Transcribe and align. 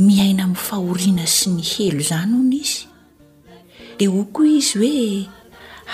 miaina 0.00 0.44
amin'nfahoriana 0.44 1.24
sy 1.26 1.48
ny 1.56 1.62
helo 1.70 2.02
zany 2.04 2.34
o 2.36 2.42
ny 2.44 2.56
izy 2.60 2.84
dia 3.96 4.08
ho 4.12 4.20
ko 4.34 4.44
izy 4.44 4.76
hoe 4.78 5.28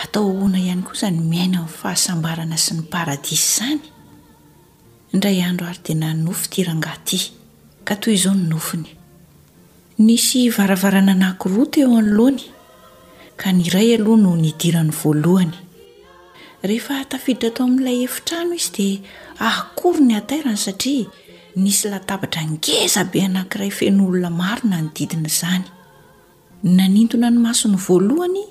atao 0.02 0.26
hoana 0.38 0.58
ihany 0.58 0.82
koa 0.82 0.96
zany 1.02 1.20
miaina 1.22 1.60
amin'ny 1.62 1.76
fahasambarana 1.78 2.58
sy 2.58 2.74
ny 2.80 2.88
paradisy 2.90 3.46
zany 3.60 3.84
indray 5.14 5.38
andro 5.46 5.70
ary 5.70 5.82
dena 5.86 6.14
nofo 6.14 6.50
dirangaty 6.52 7.20
ka 7.86 7.94
toy 8.00 8.16
izao 8.18 8.34
ny 8.34 8.44
nofony 8.50 8.90
nisy 9.98 10.50
varavarana 10.56 11.14
naki 11.14 11.48
roat 11.52 11.78
eo 11.78 11.94
anyloany 11.98 12.42
ka 13.38 13.52
nyray 13.54 13.94
aloha 13.94 14.22
no 14.22 14.36
nidirany 14.42 14.90
voalohany 14.98 15.54
rehefa 16.68 17.04
tafiditra 17.06 17.48
atao 17.50 17.66
amin'ilay 17.66 18.02
efitrano 18.06 18.54
izy 18.58 18.70
dia 18.74 19.02
akory 19.48 20.00
ny 20.08 20.14
atayrany 20.18 20.58
satria 20.64 21.06
nisy 21.54 21.88
latabatra 21.90 22.42
ngeza 22.48 23.04
be 23.04 23.20
anankiray 23.24 23.70
feno 23.70 24.06
olona 24.08 24.30
marona 24.30 24.80
no 24.82 24.90
didina 24.96 25.28
zany 25.28 25.64
nanintona 26.64 27.28
ny 27.30 27.38
maso 27.44 27.68
ny 27.68 27.76
voalohany 27.76 28.44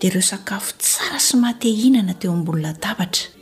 dia 0.00 0.10
ireo 0.10 0.22
sakafo 0.22 0.72
tsara 0.78 1.16
sy 1.18 1.36
matehinana 1.40 2.12
teo 2.20 2.32
ambononatavatra 2.36 3.32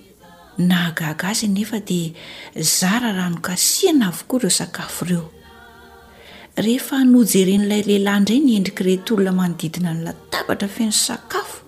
na 0.59 0.87
agaga 0.89 1.29
azy 1.35 1.49
nefa 1.51 1.81
dia 1.83 2.15
za 2.55 2.99
ra 3.03 3.11
ranokasiana 3.19 4.07
avokoa 4.07 4.39
ireo 4.39 4.51
sakafo 4.55 5.05
ireo 5.05 5.27
rehefa 6.65 7.03
nojeren'ilay 7.05 7.83
lehilayindray 7.83 8.39
ny 8.39 8.55
endrikreht 8.59 9.11
olona 9.11 9.33
manodidina 9.39 9.91
ny 9.95 10.01
latavatra 10.07 10.69
feno 10.71 10.93
sakafo 10.95 11.59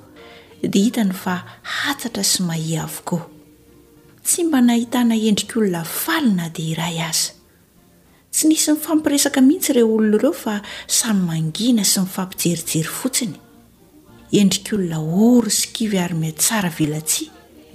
dia 0.63 0.85
hitany 0.87 1.11
fa 1.13 1.43
hatsatra 1.83 2.23
sy 2.23 2.43
mahia 2.47 2.87
avoko 2.87 3.38
tsy 4.29 4.43
mba 4.45 4.61
nahitana 4.61 5.15
endrik' 5.17 5.57
olona 5.57 5.83
falina 6.05 6.47
dia 6.53 6.69
iray 6.73 6.99
aza 7.09 7.33
tsy 8.35 8.45
nisy 8.51 8.67
nyfampiresaka 8.75 9.41
mihitsy 9.47 9.71
ireo 9.73 9.89
olona 9.97 10.19
ireo 10.21 10.33
fa 10.43 10.55
samy 10.99 11.23
mangina 11.29 11.85
sy 11.93 12.01
nifampijerijery 12.05 12.91
fotsiny 12.99 13.35
endrik' 14.41 14.71
olona 14.77 14.99
ory 15.29 15.53
skivy 15.61 15.99
arymihatsara 16.05 16.71
velatsia 16.79 17.31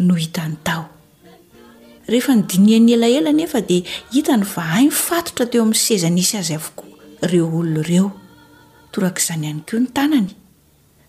no 0.06 0.14
hitan'ny 0.22 0.56
tao 0.68 0.84
rehefa 2.12 2.36
ny 2.38 2.44
dinian'ny 2.52 2.94
elaela 2.98 3.32
nefa 3.40 3.60
dia 3.70 3.82
hita 4.14 4.38
ny 4.38 4.46
va 4.54 4.64
hainny 4.76 4.94
fatotra 5.06 5.50
teo 5.52 5.66
amin'ny 5.66 5.82
sezana 5.88 6.22
isy 6.26 6.38
azy 6.42 6.54
avoko 6.60 6.86
reo 7.32 7.50
olona 7.60 7.82
ireo 7.88 8.12
toraka 8.94 9.22
izany 9.26 9.50
hany 9.50 9.66
ko 9.70 9.82
ny 9.86 9.90
tanany 9.98 10.30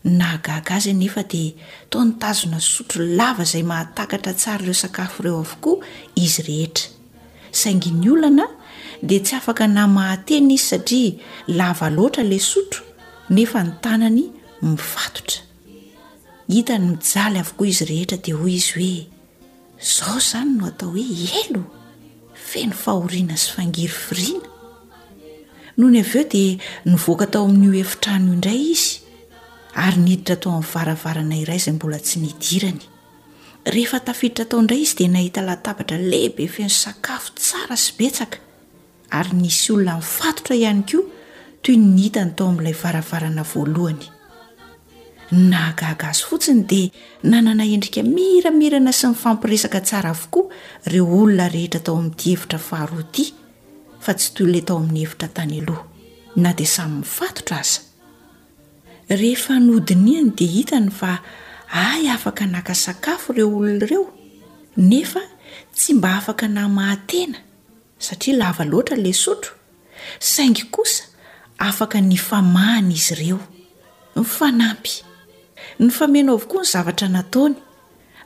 naagaz 0.04 0.86
nefa 0.92 1.22
de 1.22 1.54
taonytazona 1.90 2.60
sotro 2.60 3.04
lava 3.16 3.44
zay 3.44 3.62
mahatakatra 3.70 4.32
tsara 4.38 4.62
ireosakaforeo 4.64 5.38
avokoa 5.44 5.76
iz 6.24 6.34
reheraaigylana 6.48 8.46
de 9.08 9.16
tsy 9.24 9.34
afaka 9.38 9.64
namahatena 9.66 10.50
izy 10.56 10.68
satria 10.70 11.12
lava 11.58 11.86
loatra 11.96 12.22
la 12.30 12.38
sotro 12.50 12.82
nefa 13.32 13.60
nyanayimiy 13.64 16.62
avokoa 17.40 17.66
izy 17.72 17.84
rehera 17.90 18.16
doizyoe 18.24 18.94
ao 20.06 20.18
zany 20.30 20.50
no 20.58 20.62
atao 20.70 20.90
hoe 20.94 21.04
elofeno 21.48 22.76
hayy 22.84 23.22
anohony 25.76 25.98
aeo 26.02 26.22
de 26.34 26.42
nyvoaka 26.92 27.24
atao 27.28 27.44
amin'nyo 27.48 27.70
efitrany 27.84 28.26
i 28.26 28.28
indray 28.34 28.62
izy 28.76 28.94
ary 29.76 29.98
niditra 29.98 30.34
atao 30.36 30.52
ami'ny 30.52 30.66
varaarana 30.74 31.34
iay 31.36 31.58
zay 31.58 31.72
mbola 31.74 31.98
tsy 31.98 32.18
niny 32.20 32.80
ehefiditra 33.64 34.44
taoindray 34.46 34.82
izy 34.84 34.94
de 34.98 35.08
nahit 35.08 35.36
lataatralehibe 35.36 36.46
no 36.58 36.68
sakafo 36.68 37.32
tsara 37.34 37.76
sy 37.76 37.92
beta 37.98 38.26
ary 39.18 39.32
nisy 39.34 39.72
olona 39.72 39.96
nyfatotraihany 39.98 40.82
ko 40.90 40.98
toy 41.62 41.76
nhiany 41.76 42.30
atao 42.30 42.48
amin'ilay 42.52 42.76
varaaana 42.82 43.42
ahy 43.46 44.10
agaga 45.68 46.08
azy 46.10 46.22
fotsiny 46.28 46.64
de 46.70 46.82
nanana 47.30 47.64
endrika 47.74 48.02
miramirana 48.02 48.92
sy 48.92 49.06
ny 49.10 49.16
fampiresaka 49.24 49.80
tsara 49.80 50.10
avokoa 50.14 50.52
re 50.90 51.00
olona 51.00 51.48
rehetra 51.54 51.80
atao 51.80 51.96
amin'niti 51.98 52.30
heitra 52.36 52.58
fahaoat 52.68 53.16
fa 54.04 54.12
tsy 54.14 54.28
toy 54.36 54.48
la 54.54 54.60
tao 54.68 54.78
amin'ny 54.80 55.00
eitra 55.04 55.28
tany 55.36 55.58
aloha 55.62 55.84
na 56.42 56.50
de 56.58 56.64
samynyfaotraa 56.74 57.83
rehefa 59.10 59.58
nodiniany 59.60 60.30
di 60.32 60.46
hitany 60.46 60.90
fa 60.90 61.20
ay 61.72 62.08
afaka 62.08 62.46
naka 62.46 62.74
sakafo 62.74 63.32
ireo 63.32 63.48
olon 63.56 63.76
ireo 63.82 64.06
nefa 64.76 65.20
tsy 65.76 65.94
mba 65.94 66.16
afaka 66.18 66.48
namahatena 66.48 67.38
satria 67.98 68.36
lava 68.36 68.64
loatra 68.64 68.96
la 68.96 69.12
sotro 69.12 69.52
saingy 70.18 70.64
kosa 70.70 71.04
afaka 71.58 72.00
ny 72.00 72.16
famahana 72.16 72.92
izy 72.92 73.14
ireo 73.14 73.40
ny 74.16 74.24
fanampy 74.24 75.04
ny 75.80 75.90
fameno 75.92 76.32
avo 76.36 76.46
koa 76.48 76.64
ny 76.64 76.68
zavatra 76.72 77.08
nataony 77.08 77.56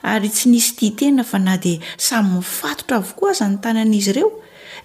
ary 0.01 0.29
tsy 0.31 0.47
nisy 0.49 0.71
tiatena 0.77 1.23
fa 1.27 1.37
na 1.39 1.57
dia 1.57 1.79
samy'ny 1.97 2.41
fatotra 2.43 2.97
avokoa 3.03 3.29
aza 3.35 3.45
ny 3.51 3.57
tananaizy 3.63 4.09
ireo 4.13 4.31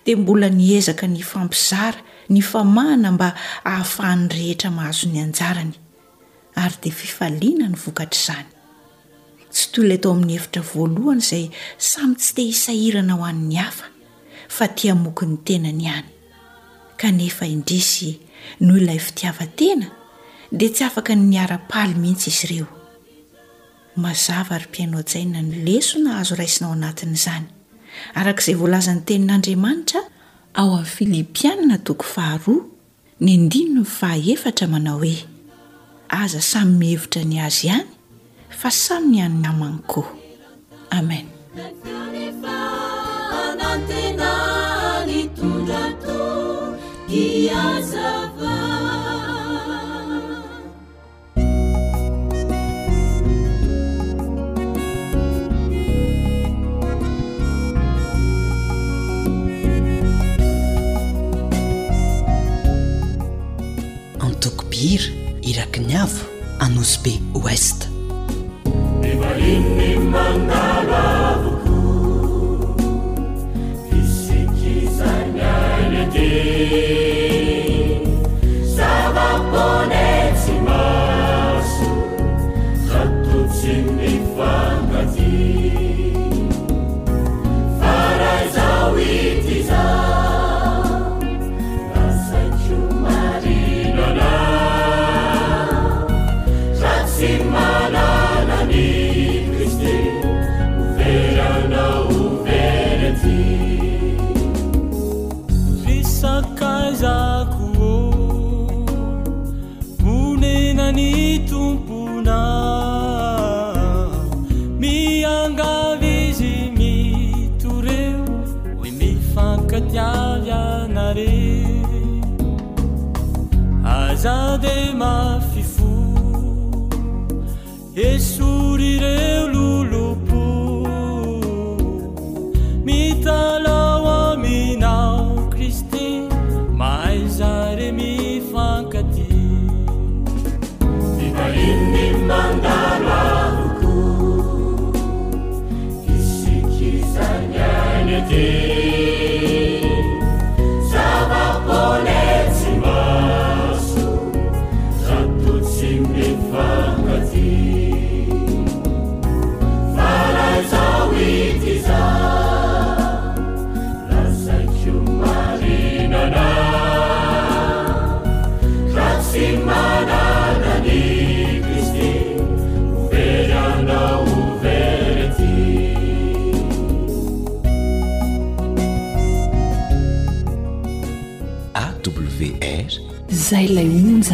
dea 0.04 0.16
mbola 0.19 0.49
niezaka 0.50 1.06
ny 1.06 1.22
fampizara 1.22 2.00
ny 2.31 2.43
famahana 2.43 3.12
mba 3.12 3.28
ahafahan'ny 3.65 4.28
rehetra 4.37 4.71
mahazony 4.75 5.21
anjarany 5.22 5.75
ary 6.56 6.76
dia 6.82 6.92
fifaliana 6.92 7.69
ny 7.69 7.76
vokatra 7.76 8.22
izany 8.22 8.48
tsy 9.53 9.65
to 9.72 9.82
ilay 9.84 9.98
tao 10.03 10.12
amin'ny 10.16 10.34
hefitra 10.37 10.62
voalohany 10.70 11.22
izay 11.25 11.47
samy 11.88 12.15
tsy 12.19 12.32
te 12.37 12.42
hisahirana 12.48 13.15
ho 13.19 13.25
an'ny 13.31 13.56
hafa 13.62 13.84
fa 14.56 14.69
tia 14.76 14.94
moky 15.04 15.25
ny 15.31 15.37
tenany 15.48 15.88
any 15.94 16.09
ka 17.00 17.09
nefa 17.19 17.44
indrisy 17.54 18.10
noho 18.65 18.76
ilay 18.82 18.98
fitiava 19.06 19.47
tena 19.59 19.88
dia 20.59 20.70
tsy 20.70 20.84
afaka 20.88 21.12
niarapaly 21.15 21.94
mihitsy 22.03 22.31
izy 22.32 22.44
ireo 22.47 22.66
mazava 24.04 24.59
ry 24.59 24.66
mpianao 24.71 25.03
-jaina 25.03 25.41
ny 25.48 25.56
lesona 25.66 26.19
azo 26.21 26.34
raisina 26.38 26.66
ao 26.69 26.75
anatin'izany 26.78 27.47
arak' 28.19 28.41
izay 28.42 28.54
voalaza 28.60 28.92
n'ny 28.94 29.04
tenin'andriamanitra 29.09 30.00
ao 30.54 30.71
amin'ny 30.76 30.86
filempianana 30.94 31.76
toko 31.86 32.04
faharoa 32.15 32.62
ny 33.21 33.31
andinono 33.38 33.81
nyfahaefatra 33.82 34.66
manao 34.72 34.98
hoe 34.98 35.34
aza 36.23 36.41
samy 36.51 36.73
mihevitra 36.81 37.23
ny 37.27 37.37
hazy 37.43 37.67
ihany 37.67 37.91
fa 38.59 38.71
samy 38.71 39.07
ny 39.11 39.19
anynyamanikoho 39.27 40.13
amen 40.91 41.27
antokobira 64.22 65.23
žakňav 65.54 66.10
anuspi 66.59 67.22
uest 67.39 67.86
evalimimannaravuku 69.06 71.78
visiki 73.89 74.89
zanalede 74.98 76.30
savaone 78.77 80.03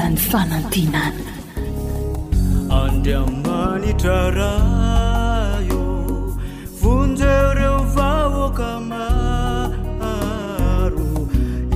'ny 0.08 0.16
fanantinany 0.16 1.20
andriamanitra 2.80 4.16
raha 4.38 5.60
eo 5.68 5.84
vonjereo 6.80 7.76
vahoka 7.96 8.70
maharo 8.92 11.04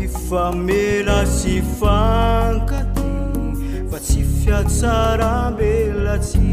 ifamelasy 0.06 1.56
fankaty 1.80 3.10
fa 3.92 3.98
tsy 4.06 4.20
fiatsarambelatsy 4.38 6.46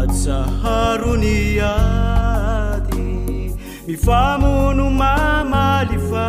atsaharo 0.00 1.12
ny 1.24 1.34
aty 1.74 3.04
mifamono 3.88 4.84
mamalifa 5.00 6.26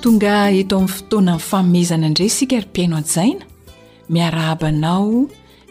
tonga 0.00 0.34
eto 0.48 0.76
amin'ny 0.76 0.92
fotoana 0.96 1.34
faomezana 1.48 2.06
indrey 2.10 2.30
sika 2.36 2.56
aripiaino 2.60 2.96
atzaina 3.02 3.44
miaraabanao 4.12 5.24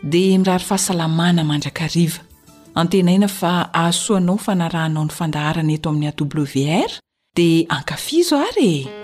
dia 0.03 0.37
mirahary 0.39 0.65
fahasalamana 0.69 1.43
mandrakariva 1.51 2.19
antena 2.81 3.11
ina 3.17 3.27
fa 3.39 3.53
ahasoanao 3.81 4.37
fanarahanao 4.45 5.03
ny 5.07 5.13
fandaharana 5.19 5.71
eto 5.77 5.89
amin'ny 5.89 6.11
wr 6.33 6.91
dia 7.37 7.69
ankafizo 7.77 8.35
arye 8.49 9.02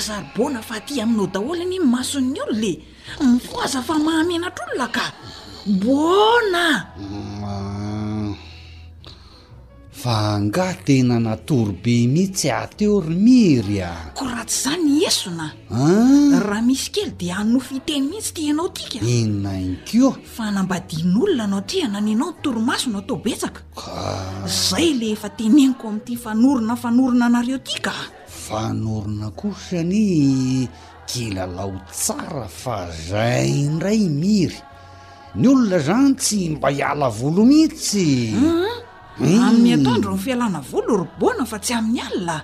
zary 0.00 0.28
bona 0.36 0.62
fa 0.62 0.78
ty 0.86 1.00
aminao 1.02 1.26
daholy 1.26 1.62
any 1.66 1.78
ny 1.78 1.84
mason'ny 1.92 2.38
olo 2.42 2.54
le 2.62 2.72
mifoaza 3.26 3.80
fa 3.82 3.94
mahamenatra 4.06 4.64
olona 4.72 4.88
ka 4.96 5.04
bona 5.82 6.64
fa 6.72 6.86
mm, 7.02 8.34
ah, 10.06 10.30
angaha 10.38 10.74
tena 10.86 11.16
natorybe 11.26 11.94
mihitsy 12.14 12.48
ateo 12.50 13.00
ry 13.02 13.14
miry 13.26 13.78
a 13.90 13.90
ko 14.16 14.22
raha 14.30 14.44
tsy 14.46 14.58
zany 14.64 15.04
esona 15.08 15.46
ah? 15.70 16.38
raha 16.48 16.62
misy 16.68 16.88
kely 16.94 17.12
di 17.18 17.26
anofy 17.38 17.74
itenin 17.80 18.14
itsy 18.18 18.32
ti 18.36 18.42
anao 18.50 18.68
tika 18.70 19.02
innainy 19.02 19.82
keo 19.86 20.10
fa 20.34 20.46
nambadian'olona 20.54 21.42
anao 21.46 21.62
tia 21.70 21.86
nanynao 21.90 22.30
nytoromasonao 22.30 23.02
atao 23.02 23.16
betsaka 23.26 23.60
zay 24.68 24.90
le 25.00 25.06
efa 25.16 25.28
teneniko 25.38 25.86
ami''ity 25.90 26.14
fanorona 26.22 26.74
fanorona 26.82 27.26
anareo 27.26 27.58
ty 27.66 27.78
ka 27.86 27.92
fanorona 28.48 29.28
kosany 29.38 30.64
kely 31.08 31.36
lao 31.56 31.72
tsara 31.92 32.48
fa 32.48 32.88
zay 33.08 33.52
ndray 33.76 34.00
miry 34.08 34.56
ny 35.36 35.46
olona 35.48 35.78
zany 35.78 36.14
tsy 36.16 36.38
mba 36.56 36.68
hiala 36.72 37.08
volo 37.10 37.44
mihitsy 37.44 38.08
anomeandro 39.20 39.92
ah, 39.92 40.00
hmm. 40.00 40.14
ny 40.14 40.18
fialana 40.24 40.60
volo 40.70 40.96
roboana 41.02 41.44
fa 41.44 41.58
tsy 41.58 41.72
amin'ny 41.74 42.00
alilaah 42.00 42.42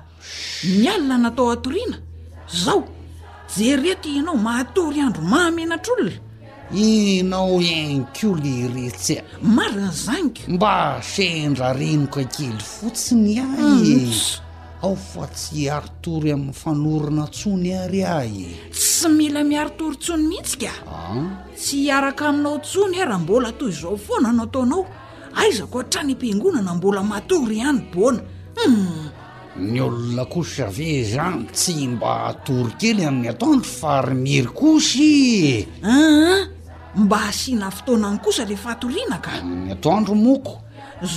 mialina 0.80 1.16
natao 1.18 1.50
atoriana 1.52 1.98
zao 2.64 2.84
jerety 3.56 4.18
hanao 4.18 4.36
mahatory 4.36 5.00
andro 5.00 5.22
maamenatr'olona 5.32 6.20
inao 6.86 7.56
ankolo 7.80 8.54
retsy 8.74 9.12
a 9.20 9.22
mari 9.56 9.74
ny 9.80 9.90
zaniko 10.04 10.40
mba 10.54 10.70
asendra 10.96 11.68
renoka 11.78 12.20
akely 12.20 12.60
fotsiny 12.74 13.34
ay 13.40 13.54
hmm, 13.56 14.42
ao 14.84 14.96
fa 14.96 15.24
tsy 15.34 15.62
aritory 15.76 16.28
amin'ny 16.36 16.52
fanorona 16.62 17.24
ntsony 17.30 17.68
ary 17.82 18.00
a 18.04 18.20
y 18.38 18.44
tsy 18.72 19.08
mila 19.18 19.40
miaritory 19.52 19.96
tsony 20.04 20.24
mihitsika 20.30 20.72
tsy 21.60 21.78
araka 21.96 22.24
aminao 22.32 22.56
tsony 22.66 22.96
araha 23.04 23.20
e 23.20 23.22
mbola 23.24 23.50
toy 23.58 23.70
izao 23.72 23.96
foana 24.06 24.28
no 24.36 24.42
ataonao 24.46 24.82
aizako 25.40 25.76
hatra 25.80 26.00
ny 26.06 26.12
m-piangonana 26.12 26.72
mbola 26.78 27.00
matory 27.12 27.54
ihany 27.60 27.80
bonau 27.94 28.24
hmm. 28.56 29.08
ny 29.72 29.80
olona 29.86 30.24
kosa 30.32 30.66
ave 30.68 30.88
zany 31.12 31.42
tsy 31.56 31.88
mba 31.94 32.12
atory 32.30 32.72
kely 32.80 33.02
amin'ny 33.08 33.28
atoandro 33.32 33.70
fary 33.80 34.14
miry 34.14 34.46
kosy 34.60 35.66
ah, 35.92 36.44
mba 36.96 37.16
asiana 37.28 37.70
fitoanany 37.70 38.18
kosa 38.24 38.44
le 38.44 38.56
fatorinaka 38.56 39.30
nyatoandro 39.66 40.14
moko 40.14 40.54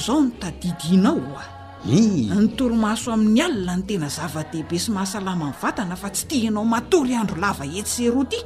zao 0.05 0.21
notadidianao 0.21 1.21
a 1.41 1.56
ny 1.87 2.47
toromaso 2.57 3.11
amin'ny 3.15 3.39
alina 3.45 3.73
ny 3.79 3.83
tena 3.87 4.09
zava-dehibe 4.11 4.75
sy 4.81 4.91
mahasalama 4.91 5.53
ny 5.53 5.55
vatana 5.61 5.95
fa 5.95 6.09
tsy 6.11 6.25
ti 6.27 6.39
hanao 6.43 6.65
matory 6.67 7.13
andro 7.15 7.37
lava 7.39 7.63
etsseroa 7.79 8.23
ity 8.29 8.39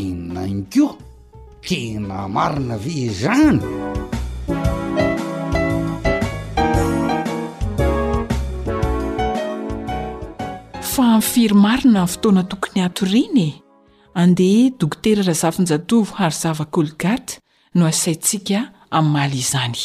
inonainy 0.00 0.62
koa 0.72 0.94
tena 1.66 2.18
marina 2.36 2.76
ve 2.84 2.94
zany 3.20 3.58
fa 10.92 11.04
mn'y 11.10 11.24
firy 11.32 11.56
marina 11.66 12.00
ny 12.06 12.14
fotoana 12.14 12.42
tokony 12.50 12.80
ato 12.86 13.02
rinye 13.12 13.48
andeha 14.22 14.72
dokoterara 14.78 15.34
zafinjatovo 15.42 16.12
hary 16.18 16.38
zava 16.42 16.64
kolgata 16.74 17.32
no 17.74 17.82
asaintsika 17.92 18.58
an'ymali 18.96 19.42
zany 19.52 19.82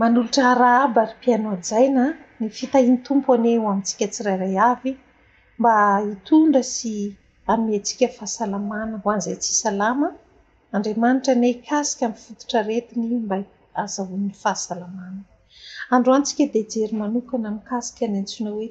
manolotra 0.00 0.44
arah 0.54 0.84
abary 0.88 1.14
mpianao 1.20 1.56
njaina 1.60 2.04
ny 2.40 2.48
fitahiny 2.58 2.98
tompo 3.06 3.28
ane 3.36 3.50
ho 3.60 3.66
amintsika 3.72 4.06
tsirairay 4.12 4.56
avy 4.70 4.92
mba 5.60 5.74
itondrasy 6.12 6.96
amy 7.52 7.72
tsika 7.86 8.06
fahasalamana 8.16 8.96
hoanzay 9.04 9.36
tsy 9.42 9.52
salama 9.62 10.08
andriamanitra 10.74 11.32
ne 11.42 11.50
kasik 11.66 11.98
amy 12.06 12.18
fitotra 12.24 12.60
retiny 12.70 13.08
mba 13.26 13.36
azaony 13.82 14.26
fahasalnaandroaskadejery 14.42 16.94
manokana 17.00 17.46
amiykakany 17.50 18.16
atsona 18.22 18.50
oe 18.54 18.68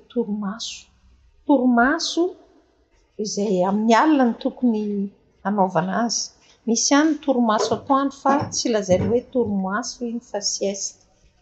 tormasoratsylazay 7.24 9.02
hoe 9.08 9.20
tormaso 9.34 10.00
iny 10.12 10.22
fasy 10.30 10.62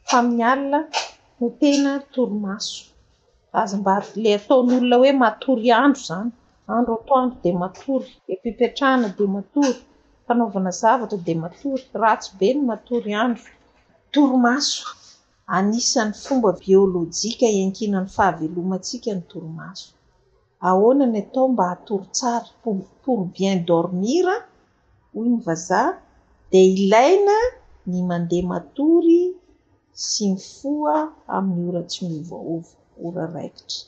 faaminny 0.09 0.45
ala 0.53 0.79
ny 1.43 1.47
tena 1.61 1.91
toromaso 2.13 2.79
aza 3.61 3.75
mba 3.81 3.95
le 4.23 4.29
ataon'olona 4.39 4.95
hoe 5.01 5.13
matory 5.23 5.67
andro 5.83 6.01
zany 6.09 6.29
andro 6.75 6.91
atoandro 6.99 7.37
de 7.45 7.51
matory 7.63 8.09
epipitrahana 8.33 9.07
de 9.17 9.25
matory 9.35 9.75
kanaovana 10.25 10.71
zavata 10.81 11.15
de 11.27 11.33
matory 11.43 11.83
ratsy 12.01 12.29
be 12.39 12.47
ny 12.55 12.59
matory 12.71 13.11
andro 13.23 13.45
toromaso 14.13 14.83
anisan'ny 15.55 16.13
fomba 16.25 16.49
biôlojika 16.61 17.47
iankinan'ny 17.57 18.09
fahavelomatsika 18.15 19.09
ny 19.17 19.21
toromaso 19.31 19.87
ahonany 20.69 21.17
atao 21.23 21.45
mba 21.53 21.65
atory 21.73 22.05
tsara 22.15 22.49
opor 22.69 23.19
bien 23.35 23.57
dormiraa 23.67 24.41
oy 25.17 25.27
ny 25.33 25.37
vaza 25.45 25.81
de 26.51 26.59
ilaina 26.77 27.37
ny 27.89 27.97
mandea 28.09 28.43
matory 28.51 29.21
sy 30.05 30.25
mi 30.31 30.39
foa 30.55 30.97
amin'ny 31.35 31.65
ora 31.71 31.81
tsy 31.91 32.03
miovaova 32.13 32.71
ora 33.07 33.23
raikitra 33.33 33.81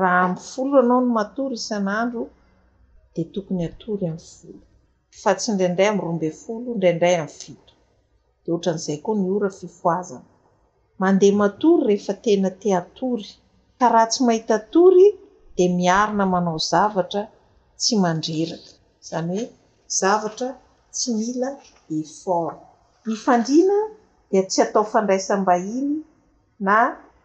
raha 0.00 0.22
amy 0.26 0.38
folo 0.52 0.74
anao 0.82 1.00
no 1.06 1.14
matory 1.16 1.54
isan'andro 1.60 2.22
de 3.14 3.22
tokony 3.34 3.62
atory 3.70 4.04
amy 4.10 4.22
folo 4.34 4.58
fa 5.20 5.30
tsy 5.38 5.48
ndraindray 5.52 5.88
amiy 5.90 6.04
rombe 6.06 6.28
folo 6.42 6.66
indraindray 6.72 7.14
amiy 7.22 7.34
fito 7.40 7.74
de 8.42 8.48
ohatran'izay 8.54 8.98
koa 9.04 9.16
ny 9.20 9.26
ora 9.36 9.48
fifoazana 9.60 10.28
mandeha 11.00 11.40
matory 11.42 11.82
rehefa 11.88 12.14
tena 12.24 12.48
ti 12.60 12.68
atory 12.80 13.28
ka 13.78 13.86
raha 13.94 14.10
tsy 14.12 14.20
mahita 14.26 14.52
atory 14.60 15.06
de 15.56 15.64
miarina 15.78 16.24
manao 16.32 16.58
zavatra 16.70 17.22
tsy 17.80 17.92
mandreraka 18.02 18.70
zany 19.08 19.30
hoe 19.36 19.48
zavatra 19.98 20.48
tsy 20.94 21.08
mila 21.18 21.48
efor 22.00 22.52
ifandrina 23.14 23.76
de 24.32 24.40
tsy 24.48 24.58
atao 24.64 24.84
fandraisam-bainy 24.92 25.94
na 26.66 26.76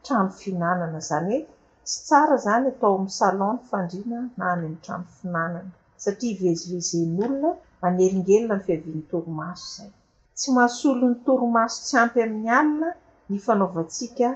tramo 0.03 0.29
fiinanana 0.39 0.99
zany 1.09 1.35
hoe 1.39 1.47
tsy 1.85 1.97
tsara 2.05 2.35
zany 2.45 2.65
atao 2.73 2.93
amy 2.99 3.09
salonny 3.19 3.59
fandrina 3.69 4.19
nany 4.41 4.63
an 4.69 4.75
tramo 4.83 5.05
finanana 5.19 5.71
satria 6.03 6.35
vezivezen'olona 6.41 7.49
manelingelona 7.81 8.55
n 8.59 8.65
fiavia'ny 8.67 9.03
toromaso 9.11 9.63
zay 9.75 9.91
tsy 10.37 10.47
mahasolo 10.57 11.05
ny 11.11 11.17
toromaso 11.25 11.77
tsy 11.85 11.95
ampy 12.03 12.19
amin'ny 12.25 12.49
alina 12.59 12.89
ny 13.29 13.35
fanaovatsika 13.45 14.27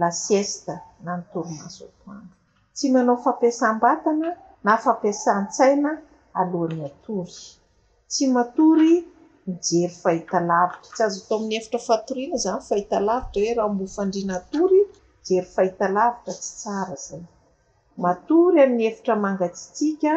laiest 0.00 0.66
na 1.04 1.10
ny 1.18 1.24
torimaso 1.32 1.82
atoandro 1.90 2.34
tsy 2.76 2.86
manao 2.94 3.18
fampiasam-batana 3.26 4.28
na 4.66 4.72
fampiasan-tsaina 4.84 5.90
alohan'ny 6.40 6.82
ator 6.90 7.28
tsy 8.12 8.24
matory 8.34 8.92
mijery 9.50 9.88
fahita 10.02 10.36
lavitra 10.50 10.90
tsy 10.94 11.02
azo 11.06 11.18
atao 11.22 11.36
amin'ny 11.38 11.56
efitra 11.60 11.80
fatorina 11.88 12.36
zany 12.44 12.60
fahita 12.68 12.96
lavitra 13.08 13.38
hoe 13.42 13.50
rah 13.58 13.68
mbofandrinatory 13.74 14.80
ijery 15.22 15.48
fahitalavitra 15.54 16.32
tsy 16.42 16.50
saaayaoryayeitra 16.62 19.12
angaitika 19.30 20.12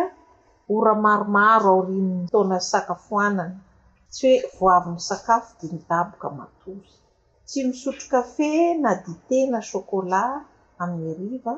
oramaromaro 0.75 1.74
aitonaakafoanana 1.89 3.58
syoe 4.17 4.34
voav 4.60 4.84
misakafo 4.96 5.51
di 5.60 5.65
midaboka 5.75 6.27
matory 6.39 6.89
tsy 7.48 7.60
misotro 7.70 8.05
kafe 8.13 8.50
na 8.84 8.91
dite 9.05 9.39
na 9.51 9.60
chocolat 9.70 10.34
amin'y 10.82 11.08
ariva 11.15 11.53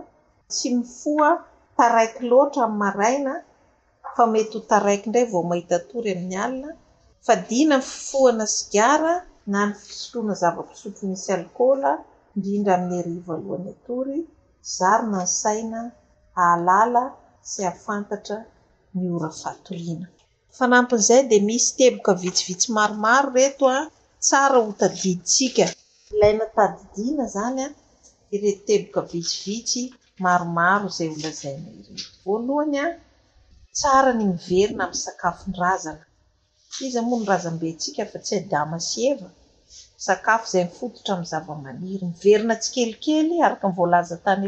tsy 0.52 0.68
mifoa 0.78 1.30
taraiky 1.78 2.22
loatra 2.32 2.62
amy 2.68 2.78
maraina 2.82 3.34
fa 4.16 4.24
mety 4.32 4.56
ho 4.58 4.62
taraiky 4.72 5.06
ndray 5.10 5.26
vao 5.32 5.44
mahita 5.50 5.76
tory 5.90 6.10
amin'ny 6.16 6.38
alina 6.46 6.72
adina 7.34 7.76
y 7.80 7.86
ffoana 7.92 8.46
sigara 8.56 9.14
na 9.52 9.60
ny 9.68 9.74
fisotroana 9.84 10.34
zava-pisoto 10.42 11.02
nisy 11.10 11.30
alikôl 11.36 11.82
indrindra 12.36 12.74
aminny 12.78 13.00
arivo 13.04 13.32
alohany 13.38 13.68
atory 13.76 14.20
zarona 14.78 15.20
ny 15.26 15.30
saina 15.42 15.80
aalala 16.48 17.04
sy 17.52 17.62
afantatra 17.74 18.38
oaoaooaoanya 18.96 20.08
ah, 20.08 20.10
ah, 20.10 20.54
ah, 20.54 20.56
tsara 33.78 34.12
ny 34.18 34.24
miverina 34.32 34.84
aminny 34.86 35.00
sakafo 35.06 35.44
ndrazana 35.52 36.04
izy 36.86 37.02
moa 37.08 37.20
no 37.22 37.28
razambe 37.32 37.70
tsika 37.80 38.04
fa 38.12 38.18
tsy 38.26 38.36
a 38.40 38.42
damasy 38.54 38.98
eva 39.12 39.30
sakafo 40.06 40.46
zay 40.52 40.66
mifototra 40.70 41.12
amin 41.16 41.30
zava-maniry 41.32 42.06
miverina 42.14 42.54
tsy 42.62 42.70
kelikely 42.76 43.36
arka 43.48 43.68
volazatay 43.78 44.40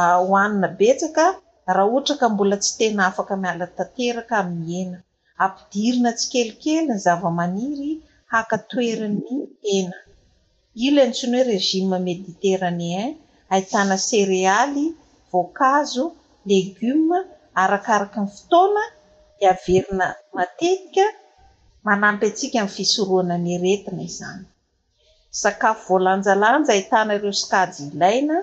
aohaonola 0.00 2.56
y 2.78 2.80
aaakialaeka 3.06 4.34
amiy 4.42 4.72
ena 4.84 4.98
ampidirina 5.44 6.10
tsy 6.18 6.26
kelikely 6.32 6.80
ny 6.88 6.94
zava-maniry 7.06 7.90
hakatoeriny 8.32 9.30
tena 9.62 9.98
ilo 10.86 10.98
antsiny 11.06 11.36
hoe 11.38 11.46
régime 11.52 11.96
méditeranéen 12.10 13.10
ahitana 13.52 13.96
céréaly 14.08 14.84
voankazo 15.30 16.04
legoma 16.48 17.18
arakaraka 17.62 18.18
ny 18.24 18.28
fotona 18.36 18.82
iaverina 19.42 20.06
matetika 20.36 21.04
manampy 21.86 22.24
atsika 22.30 22.56
aminny 22.60 22.72
fisoroana 22.76 23.34
ny 23.44 23.50
retina 23.64 24.02
izany 24.10 24.44
sakafo 25.40 25.80
voalanjalanja 25.94 26.70
ahitanareo 26.74 27.32
skay 27.42 27.70
ilaina 27.88 28.36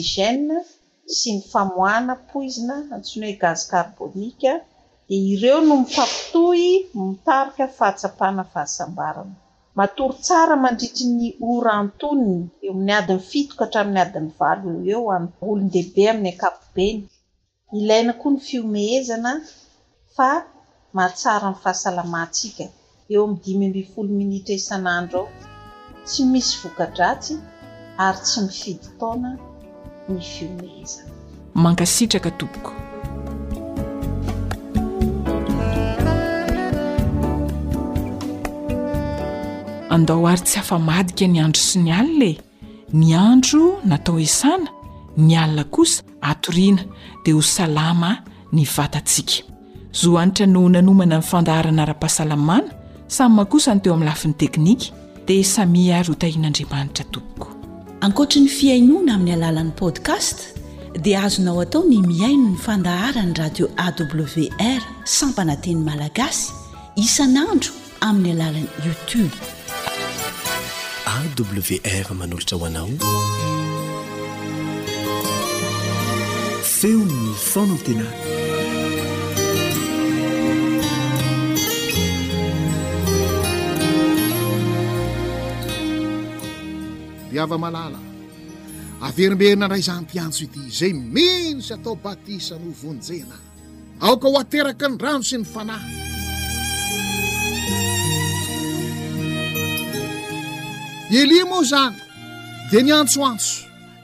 sy 1.15 1.29
ny 1.33 1.37
famoanapoizina 1.51 2.75
antsinyho 2.95 3.33
gaz 3.43 3.59
arbonika 3.79 4.51
direo 5.09 5.59
nomifapito 5.67 6.41
itarkafahatsapana 6.65 8.43
ahaana 8.47 9.23
matory 9.77 10.15
tsara 10.25 10.55
mandrity 10.63 11.03
ny 11.17 11.21
rtonny 11.85 12.35
eminny 12.67 12.93
adiny 12.99 13.21
fitokataminy 13.29 13.97
adiny 14.03 14.29
a 14.47 14.49
e 14.69 14.71
eolondebe 14.95 16.03
amin'ny 16.11 16.35
amy 18.55 18.81
aha 21.35 21.73
eo 23.09 23.23
ami'ny 23.23 23.41
dimy 23.43 23.65
ambyfolo 23.65 24.09
minitra 24.09 24.53
isan'andro 24.55 25.19
ao 25.19 25.29
tsy 26.05 26.25
misy 26.25 26.57
vokadratsy 26.63 27.35
ary 27.97 28.17
tsy 28.23 28.41
mifidytona 28.41 29.29
ny 30.09 30.17
viomeza 30.19 31.03
mankasitraka 31.55 32.29
toboko 32.39 32.71
andao 39.89 40.27
ary 40.27 40.41
tsy 40.45 40.59
afamadika 40.59 41.25
ny 41.27 41.39
andro 41.45 41.61
sy 41.69 41.79
ny 41.79 41.91
alinae 41.99 42.33
ny 42.93 43.15
andro 43.15 43.79
natao 43.85 44.19
isana 44.19 44.69
ny 45.17 45.35
alina 45.37 45.63
kosa 45.63 46.03
atoriana 46.21 46.83
dia 47.23 47.33
ho 47.33 47.41
salama 47.41 48.23
ny 48.53 48.65
vatatsika 48.77 49.47
zo 49.93 50.17
anitra 50.17 50.45
no 50.45 50.69
nanomana 50.69 51.15
mi'nfandaharana 51.17 51.85
ra-pahasalamana 51.85 52.76
samy 53.07 53.35
mahankosany 53.35 53.79
teo 53.81 53.93
amin'ny 53.93 54.09
lafin'ny 54.09 54.35
teknika 54.37 54.85
dia 55.27 55.43
samia 55.43 55.97
arotahian'andriambanitra 55.99 57.05
toboko 57.13 57.47
ankoatra 58.05 58.41
ny 58.41 58.49
fiainona 58.57 59.11
amin'ny 59.17 59.33
alalan'ni 59.37 59.73
podcast 59.81 60.37
dia 61.03 61.19
azonao 61.25 61.61
atao 61.63 61.81
ny 61.89 61.97
miaino 62.09 62.49
ny 62.51 62.57
fandaharany 62.65 63.33
radio 63.39 63.65
awr 63.85 64.81
sampana 65.05 65.55
teny 65.63 65.79
malagasy 65.87 66.51
isan'andro 67.03 67.71
amin'ny 68.09 68.31
alalany 68.33 68.69
youtube 68.85 69.31
awr 71.13 72.07
manolotra 72.19 72.57
hoanao 72.61 72.89
feonyfonantena 76.79 78.36
avamalala 87.43 87.99
averimberina 89.07 89.65
ndray 89.67 89.81
zany 89.87 90.05
ty 90.09 90.17
antso 90.25 90.41
ity 90.47 90.61
zay 90.79 90.93
minsy 90.93 91.69
atao 91.77 91.95
batisanyovonjena 92.03 93.37
aoka 94.05 94.27
ho 94.29 94.35
ateraki 94.43 94.85
ny 94.89 94.95
rano 95.03 95.21
sy 95.23 95.37
ny 95.37 95.45
fanahyez 95.45 96.25
de 102.71 102.77
niantsoantso 102.83 103.53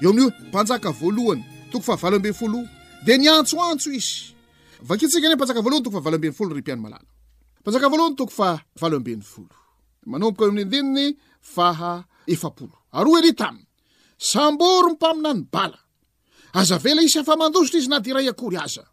eo 0.04 0.10
am'iompanjaka 0.14 0.90
voalohany 1.00 1.42
toko 1.72 1.84
faavalo 1.90 2.16
amben 2.18 2.36
folo 2.42 2.62
de 3.06 3.14
niantsoantso 3.18 3.90
izy 3.92 4.36
vakitsika 4.88 5.28
n 5.28 5.34
mpajakalohay 5.36 5.82
too 5.84 5.92
faaoambeny 5.96 6.34
folory 6.40 6.62
mpianymalala 6.62 7.08
mpanjaka 7.62 7.88
voalohany 7.92 8.16
toko 8.20 8.32
fa 8.38 8.50
valo 8.80 8.96
amben'ny 9.02 9.24
folo 9.34 9.56
manomboka 10.06 10.46
heami'nindininy 10.46 11.18
faha 11.42 12.04
efapolo 12.28 12.78
ary 12.94 13.10
o 13.10 13.18
eli 13.20 13.34
tamy 13.34 13.60
samboro 14.18 14.90
m 14.94 14.94
mpaminany 14.94 15.44
bala 15.52 15.78
azavela 16.54 17.02
isy 17.02 17.20
afa 17.20 17.36
mandositra 17.42 17.80
izy 17.80 17.90
nadiray 17.90 18.30
akory 18.32 18.58
azaa 18.66 18.88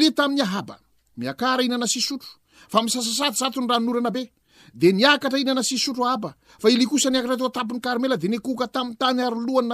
litaiy 0.00 0.42
haba 0.54 0.76
mikara 1.20 1.62
inana 1.66 1.86
ssotro 1.92 2.30
fa 2.72 2.78
misasasato 2.84 3.42
atony 3.46 3.66
raoranabe 3.70 4.22
de 4.80 4.88
niakara 4.98 5.36
inana 5.42 5.62
ssotro 5.66 6.02
ba 6.22 6.30
al 6.66 6.86
kosa 6.90 7.08
niakatra 7.10 7.36
to 7.40 7.46
atapony 7.50 7.80
armela 7.92 8.16
de 8.22 8.28
nkoka 8.32 8.66
tamnytany 8.74 9.18
arlohany 9.28 9.68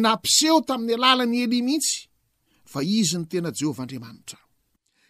naoeota 0.00 0.76
alaa 1.00 1.24
n 1.24 1.34
eli 1.34 1.62
mihitsy 1.66 1.96
fa 2.72 2.82
izy 2.82 3.18
ny 3.20 3.24
tena 3.28 3.50
jehova 3.60 3.82
andriamanitra 3.84 4.40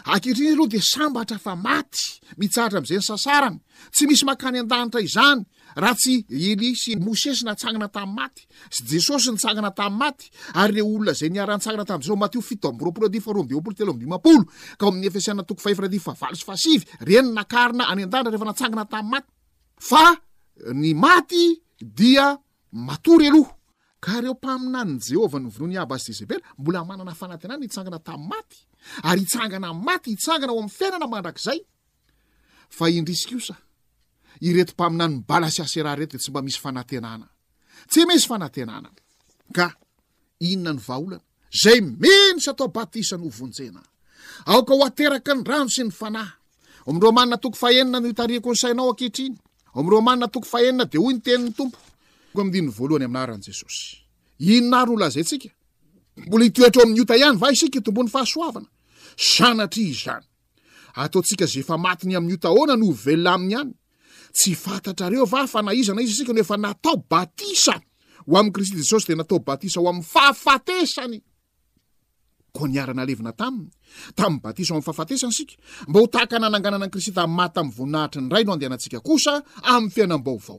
aketriny 0.05 0.53
aloha 0.53 0.69
de 0.69 0.79
sambatra 0.81 1.37
fa 1.45 1.55
maty 1.55 2.05
mitsaratra 2.39 2.79
am'zay 2.81 2.99
ny 2.99 3.03
sasarany 3.09 3.57
tsy 3.95 4.07
misy 4.09 4.23
makany 4.27 4.59
an-danitra 4.61 5.01
izany 5.07 5.41
raha 5.81 5.95
tsy 6.01 6.15
eli 6.51 6.71
sy 6.75 6.97
mosesy 6.99 7.43
natsangana 7.45 7.87
tam' 7.95 8.13
maty 8.17 8.43
sy 8.73 8.83
jesosy 8.91 9.31
nytsangana 9.31 9.71
tam' 9.75 9.97
maty 9.97 10.29
ary 10.55 10.75
re 10.75 10.81
olona 10.83 11.13
zay 11.13 11.29
niara-ntsangana 11.29 11.85
tam'zao 11.85 12.15
mat 12.17 12.35
o 12.35 12.41
fitoamboraolo 12.41 13.09
difaro 13.09 13.41
ambimpolo 13.41 13.75
tel 13.75 13.89
ambmapo 13.91 14.31
ka 14.77 14.83
o 14.85 14.89
amin'ny 14.89 15.07
efisianna 15.07 15.43
toko 15.47 15.61
faheftra 15.61 15.87
difa 15.91 16.13
valsy 16.21 16.79
ren 17.07 17.33
nakarina 17.37 17.87
any 17.91 18.03
andanitra 18.07 18.31
rehefa 18.33 18.47
natsangana 18.51 18.85
tam' 18.91 19.09
maty 19.11 19.27
fa 19.89 20.05
ny 20.73 20.93
maty 20.93 21.61
dia 21.79 22.25
matory 22.71 23.27
alo 23.31 23.43
kareompaminanny 23.99 24.99
jehova 25.09 25.39
nvnony 25.39 25.77
ab 25.77 25.91
az 25.91 26.09
ezebela 26.09 26.41
mbola 26.57 26.83
manana 26.83 27.13
fanatenanan 27.13 27.61
itsangana 27.63 27.97
tam' 27.99 28.27
maty 28.27 28.55
ary 29.03 29.21
itsanganamaty 29.21 30.11
itsangana 30.11 30.53
oamin'ny 30.53 30.69
fiainanandrayy 32.77 33.55
byaonaaynsyataoatisanyvenaekrona 46.99 47.37
toko 47.43 47.57
fahenina 47.63 47.99
notaikonsainaoketrnymreomaina 47.99 50.27
toko 50.33 50.45
fahenina 50.51 50.85
de 50.91 50.97
oy 50.99 51.13
nyteniny 51.13 51.51
tompo 51.57 51.77
oamidinny 52.37 52.71
voalohany 52.77 53.05
aminarany 53.05 53.41
jesosy 53.47 53.97
innaryoaayikakaombony 54.39 55.51
yamkristy 68.31 68.75
jesosy 68.83 69.07
de 69.07 69.15
natao 69.15 69.39
batisahoam' 69.47 70.01
ny 71.07 71.21
naranalevina 72.77 73.31
taminy 73.41 73.69
tam'y 74.19 74.37
batisa 74.43 74.71
oam'ny 74.73 74.83
fahafatesany 74.87 75.31
sika 75.39 75.53
mba 75.87 75.99
ho 75.99 76.05
takananangananan 76.15 76.89
kristy 76.93 77.11
damat 77.17 77.53
amiy 77.59 77.71
voninahitry 77.77 78.21
n 78.25 78.29
ray 78.33 78.43
no 78.45 78.51
andehanantsika 78.55 78.99
kosa 79.09 79.33
am'ny 79.73 79.89
fianambaovao 79.95 80.57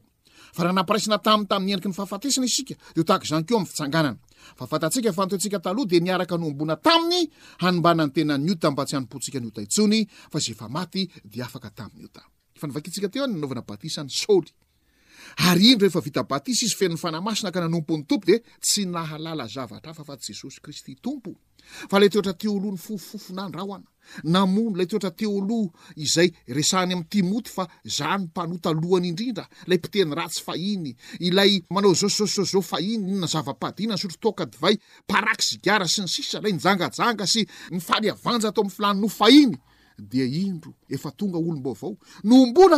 fa 0.54 0.62
raha 0.62 0.74
nampiaraisina 0.78 1.18
taminy 1.26 1.48
tamin'ny 1.50 1.72
endriky 1.74 1.88
ny 1.88 1.94
fahafatesana 2.00 2.46
isika 2.50 2.74
de 2.94 3.00
o 3.00 3.04
tahak' 3.08 3.26
zanykeo 3.32 3.58
m' 3.62 3.66
fitsanganana 3.66 4.16
fa 4.58 4.62
afatatsika 4.66 5.10
fantoentsika 5.18 5.58
taloha 5.66 5.86
de 5.92 5.98
niaraka 6.06 6.34
noambona 6.42 6.74
taminy 6.88 7.22
hanombana 7.62 8.02
ny 8.08 8.12
tena 8.16 8.34
ny 8.38 8.50
ota 8.54 8.68
mba 8.72 8.82
tsy 8.86 8.94
hanompontsika 8.96 9.38
ny 9.42 9.46
otaintsony 9.50 9.98
fa 10.32 10.38
ze 10.44 10.50
efa 10.54 10.66
maty 10.76 11.02
de 11.24 11.38
afaka 11.46 11.68
tamin'ny 11.78 12.04
ota 12.08 12.22
efa 12.56 12.66
nivakintsika 12.70 13.08
teo 13.12 13.24
ny 13.26 13.32
nanaovana 13.34 13.62
batisa 13.70 14.00
n'ny 14.02 14.10
sly 14.10 15.58
yindroefavita 15.64 16.22
batisa 16.32 16.62
izy 16.66 16.74
feny 16.80 16.94
'ny 16.94 16.98
fanamasina 17.04 17.50
ka 17.54 17.60
nanompon'ny 17.60 18.04
tompo 18.08 18.26
de 18.30 18.36
tsy 18.64 18.82
nahalala 18.94 19.44
zavatra 19.54 19.90
afa 19.92 20.04
fa 20.08 20.14
t 20.16 20.20
jesosy 20.32 20.60
kristy 20.64 20.94
tompo 21.04 21.36
fa 21.70 21.98
lay 22.00 22.08
toetra 22.12 22.34
teoloha 22.40 22.74
ny 22.74 22.80
foofofonandraoana 22.82 23.86
namono 24.34 24.76
lay 24.78 24.86
toetra 24.88 25.10
teoloa 25.20 25.68
izay 26.06 26.30
resahny 26.56 26.94
am'tioty 26.96 27.50
fa 27.54 27.64
zany 27.96 28.24
mpanotalohany 28.26 29.08
indrindra 29.10 29.44
lay 29.68 29.78
piteny 29.84 30.14
ratsy 30.16 30.42
fahiny 30.46 30.94
ilay 31.26 31.60
manao 31.70 31.94
zososs 32.00 32.54
fahinnazavapadinany 32.70 33.98
sotro 34.00 34.18
tokaay 34.32 34.76
paraky 35.10 35.44
zigra 35.48 35.86
snyi 35.88 36.22
la 36.42 36.48
njangajangas 36.56 37.36
naato 37.70 38.62
amy 38.62 38.74
lan 38.78 39.04
obba 39.04 39.30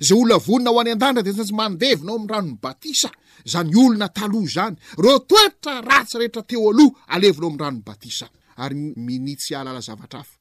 zay 0.01 0.17
olona 0.17 0.37
vonina 0.41 0.69
ao 0.69 0.79
any 0.81 0.91
an-danitra 0.93 1.23
de 1.25 1.31
satsy 1.37 1.53
mandevinao 1.53 2.15
am' 2.17 2.27
ranony 2.31 2.57
batisa 2.61 3.09
zany 3.51 3.73
olona 3.77 4.07
taloha 4.09 4.47
zany 4.55 4.75
reo 5.03 5.19
toetra 5.29 5.73
ratsy 5.89 6.17
rehetra 6.21 6.41
teo 6.49 6.63
aloha 6.71 6.97
alevinao 7.15 7.49
am' 7.51 7.57
ranony 7.61 7.81
batisa 7.87 8.25
ary 8.63 8.75
minitsy 9.07 9.53
alala 9.59 9.81
zavatra 9.87 10.19
afa 10.23 10.35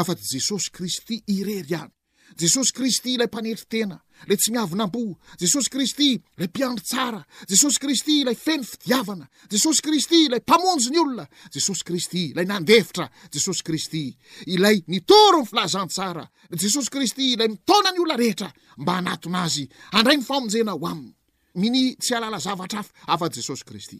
afaty 0.00 0.22
jesosy 0.32 0.68
kristy 0.76 1.14
irery 1.36 1.66
ihany 1.74 1.92
jesosy 2.40 2.72
kristy 2.76 3.08
ilay 3.14 3.26
mpanetry 3.30 3.66
tena 3.72 3.96
le 4.26 4.34
tsy 4.36 4.50
miavina 4.52 4.84
am-po 4.84 5.02
jesosy 5.38 5.68
kristy 5.70 6.08
la 6.38 6.44
mpiandry 6.46 6.84
tsara 6.84 7.20
jesosy 7.48 7.78
kristy 7.82 8.20
ilay 8.22 8.36
feny 8.36 8.64
fidiavana 8.64 9.28
jesosy 9.50 9.80
kristy 9.84 10.20
lay 10.30 10.40
mpamonjo 10.42 10.90
ny 10.90 10.98
olona 11.02 11.26
jesosy 11.54 11.84
kristy 11.86 12.22
lay 12.34 12.44
nandevitra 12.46 13.06
jesosy 13.32 13.62
kristy 13.62 14.02
ilay 14.46 14.82
nitoro 14.86 15.40
'ny 15.42 15.46
filazan 15.48 15.88
tsara 15.88 16.24
jesosy 16.50 16.90
kristy 16.90 17.36
lay 17.38 17.48
mitona 17.48 17.90
ny 17.92 17.98
olona 18.00 18.18
rehetra 18.20 18.48
mba 18.76 18.96
anatona 18.98 19.38
azy 19.46 19.64
andray 19.92 20.16
ny 20.18 20.24
famonjena 20.24 20.72
ho 20.72 20.86
aminy 20.90 21.14
mini 21.60 21.96
tsy 21.96 22.14
alala 22.14 22.38
zavatra 22.38 22.80
afa 22.80 22.92
afa 23.14 23.26
jesosy 23.34 23.64
kristy 23.64 23.98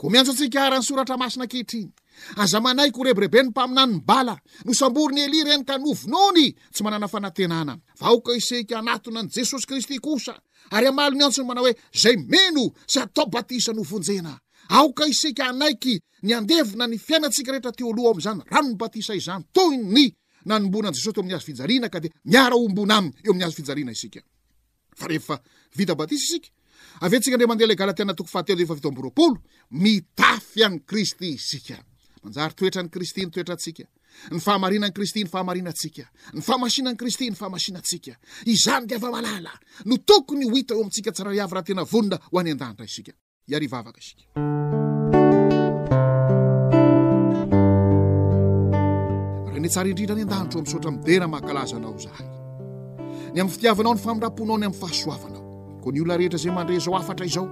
ko 0.00 0.08
miantsotsika 0.10 0.62
arany 0.64 0.80
soratra 0.82 1.16
masina 1.20 1.44
akehitriny 1.44 1.92
aza 2.40 2.60
manaiky 2.64 2.96
orebrebe 3.00 3.42
ny 3.44 3.48
mpaminanyny 3.52 4.00
bala 4.00 4.38
no 4.64 4.72
sambory 4.72 5.14
ny 5.14 5.20
eli 5.28 5.42
reny 5.44 5.64
ka 5.68 5.76
novonony 5.76 6.48
tsy 6.72 6.80
manana 6.82 7.04
fanatenana 7.08 7.76
a 8.00 8.06
aoka 8.08 8.32
iseka 8.32 8.78
anatona 8.80 9.20
n 9.20 9.28
jesosykristy 9.28 10.00
osayal 10.00 11.12
ny 11.12 11.20
antsony 11.24 11.46
mana 11.46 11.60
oe 11.60 11.76
zay 11.92 12.16
meno 12.16 12.72
sy 12.88 13.04
atao 13.04 13.28
batisa 13.28 13.76
novonjena 13.76 14.32
aoka 14.72 15.04
iseka 15.04 15.52
anaiky 15.52 16.00
ny 16.22 16.32
andevona 16.32 16.88
ny 16.88 16.96
fiainatsika 16.96 17.52
rehetra 17.52 17.76
teo 17.76 17.92
loha 17.92 18.08
o 18.08 18.14
am'zany 18.16 18.40
ranonbatisa 18.48 19.12
izany 19.20 19.44
tony 19.52 20.08
nanobonan 20.48 20.96
jesosy 20.96 21.12
teo 21.12 21.22
ami'ny 21.22 21.36
azofiaina 21.36 21.92
k 21.92 22.00
d 22.00 22.04
irabonaayeo 22.24 23.36
am'ny 23.36 23.44
az 27.84 28.00
eanatoohtbroo 28.00 29.12
mitafy 29.70 30.64
an' 30.64 30.80
kristy 30.84 31.32
isika 31.34 31.76
manjary 32.22 32.54
toetra 32.54 32.82
ni 32.82 32.88
kristy 32.90 33.22
ny 33.26 33.30
toetrantsika 33.30 33.84
ny 34.32 34.40
fahamarinan'i 34.42 34.92
kristy 34.92 35.22
ny 35.24 35.28
fahamarinantsika 35.30 36.02
ny 36.34 36.40
fahamasinan'i 36.42 36.96
kristy 36.98 37.28
ny 37.30 37.36
fahamasinantsika 37.36 38.12
izany 38.46 38.88
diavamalala 38.88 39.50
no 39.84 39.96
tokony 40.04 40.44
ho 40.48 40.54
hita 40.56 40.74
eo 40.74 40.80
amintsika 40.80 41.12
tsararyavy 41.14 41.54
raha 41.54 41.62
tena 41.62 41.84
vonina 41.86 42.18
ho 42.32 42.38
any 42.40 42.50
an-danitra 42.50 42.84
isika 42.84 43.12
iary 43.46 43.68
vavaka 43.70 43.98
isika 44.00 44.26
renytsara 49.54 49.86
indrindra 49.88 50.14
any 50.18 50.24
an-danitro 50.26 50.58
o 50.58 50.62
ain'nsotra 50.64 50.90
midera 50.94 51.26
mahakalaza 51.30 51.74
anao 51.78 51.94
zahay 52.04 52.26
ny 53.32 53.38
amin'ny 53.38 53.50
fitiavanao 53.54 53.94
ny 53.94 54.00
famindrapoanao 54.06 54.58
ny 54.58 54.66
mn'ny 54.66 54.80
fahasoavanao 54.82 55.42
ko 55.82 55.88
ny 55.94 56.02
olona 56.02 56.18
rehetra 56.18 56.38
zay 56.42 56.52
mandre 56.58 56.74
zao 56.84 56.98
afatra 57.00 57.24
izao 57.30 57.46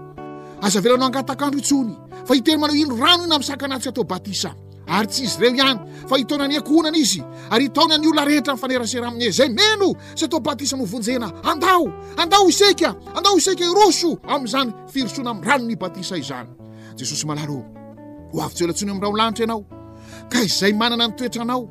azavelanao 0.66 1.06
angatakandro 1.08 1.58
itsony 1.62 2.07
faitenymanao 2.28 2.76
inorano 2.76 3.24
ina 3.24 3.34
amsaka 3.36 3.64
anatsy 3.64 3.88
atao 3.88 4.04
batisa 4.04 4.50
ary 4.86 5.06
tsy 5.08 5.22
izy 5.24 5.38
reo 5.40 5.54
ihany 5.56 5.78
fa 6.08 6.18
itaona 6.18 6.46
nyakhonana 6.52 6.98
izy 7.02 7.20
ary 7.50 7.64
itaona 7.64 7.96
ny 7.98 8.06
olona 8.08 8.24
rehetra 8.28 8.52
nfanerasera 8.56 9.06
ami'e 9.10 9.30
zay 9.38 9.48
neno 9.48 9.88
sy 10.18 10.24
atao 10.28 10.40
batisa 10.40 10.76
novonjena 10.76 11.28
andao 11.50 11.84
andao 12.20 12.50
saka 12.52 12.90
andao 13.16 13.34
isaka 13.40 13.64
iroso 13.72 14.10
am'izany 14.34 14.70
firosona 14.92 15.30
am'yrano 15.34 15.64
ny 15.68 15.76
batisa 15.82 16.14
izany 16.22 16.48
jesosy 16.98 17.24
malalo 17.28 17.58
oavytslantsony 18.36 18.90
am'ra 18.94 19.08
lanitra 19.18 19.44
ianao 19.48 19.60
ka 20.32 20.38
izay 20.44 20.72
manana 20.80 21.04
ny 21.08 21.16
toetranao 21.18 21.62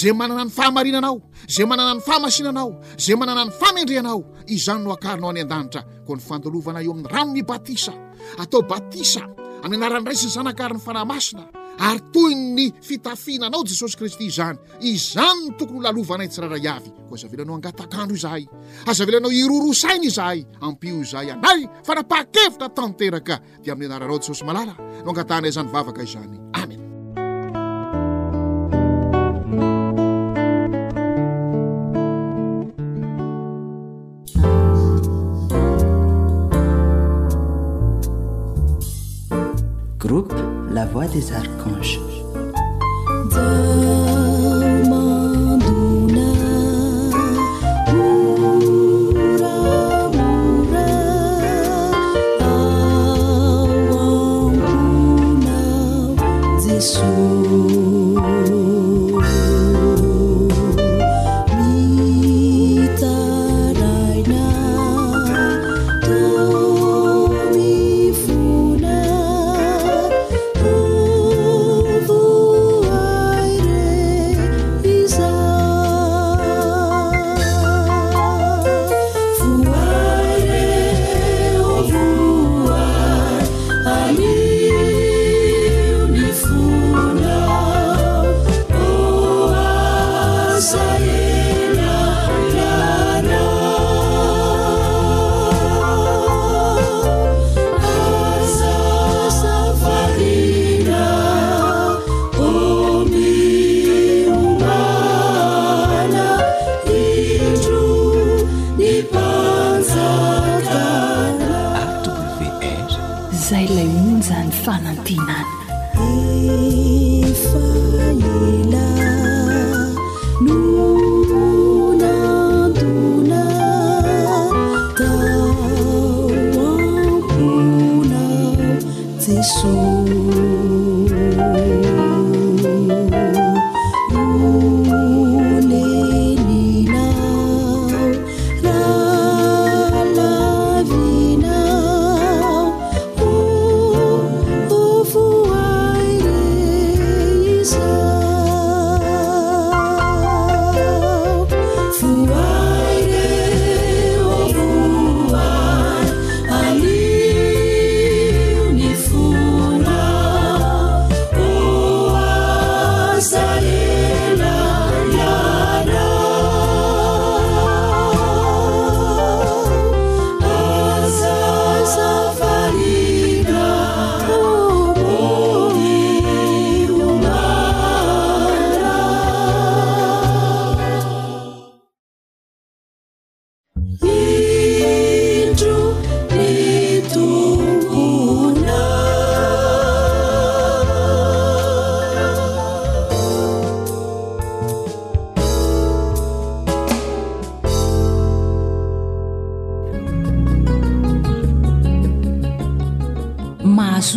zay 0.00 0.12
manana 0.12 0.44
ny 0.44 0.50
fahamarinanao 0.56 1.16
zay 1.54 1.64
manana 1.70 1.92
n 1.94 2.00
fahamasinanao 2.06 2.68
zay 3.04 3.16
manana 3.20 3.42
ny 3.48 3.50
famendrehanao 3.60 4.18
izany 4.56 4.82
noakarinao 4.86 5.30
any 5.32 5.40
adanitra 5.46 5.80
ko 6.06 6.12
nyfandalovana 6.18 6.84
eo 6.84 6.92
amin'ny 6.92 7.08
ranony 7.14 7.42
batisaataobats 7.50 9.16
ami'ny 9.62 9.78
anarany 9.82 10.04
raisyny 10.06 10.30
zany 10.30 10.48
ankary 10.50 10.74
ny 10.76 10.80
fanahymasina 10.82 11.44
ary 11.78 12.00
toyn 12.14 12.38
ny 12.56 12.64
fitafiana 12.86 13.46
anao 13.48 13.62
jesosy 13.70 13.96
kristy 13.98 14.24
izany 14.30 14.58
izany 14.80 15.42
ny 15.46 15.54
tokony 15.58 15.80
lalovanay 15.86 16.28
tsiraray 16.28 16.60
iavy 16.66 16.90
koa 17.08 17.16
azavelanao 17.22 17.56
angatakandro 17.58 18.16
izahay 18.18 18.44
azavela 18.90 19.18
anao 19.22 19.30
iroro 19.42 19.72
saina 19.82 20.04
izahay 20.10 20.40
ampio 20.66 20.96
izahay 21.04 21.28
anay 21.34 21.60
fa 21.86 21.92
napaa-kevitra 21.98 22.68
tanteraka 22.78 23.34
dia 23.64 23.72
amin'ny 23.76 23.90
anaranao 23.94 24.18
jesosy 24.22 24.44
malala 24.48 24.74
no 25.04 25.10
angatanay 25.12 25.52
zany 25.56 25.68
vavaka 25.74 26.02
izany 26.06 26.34
amen 26.62 26.81
ودزركنش 41.06 41.98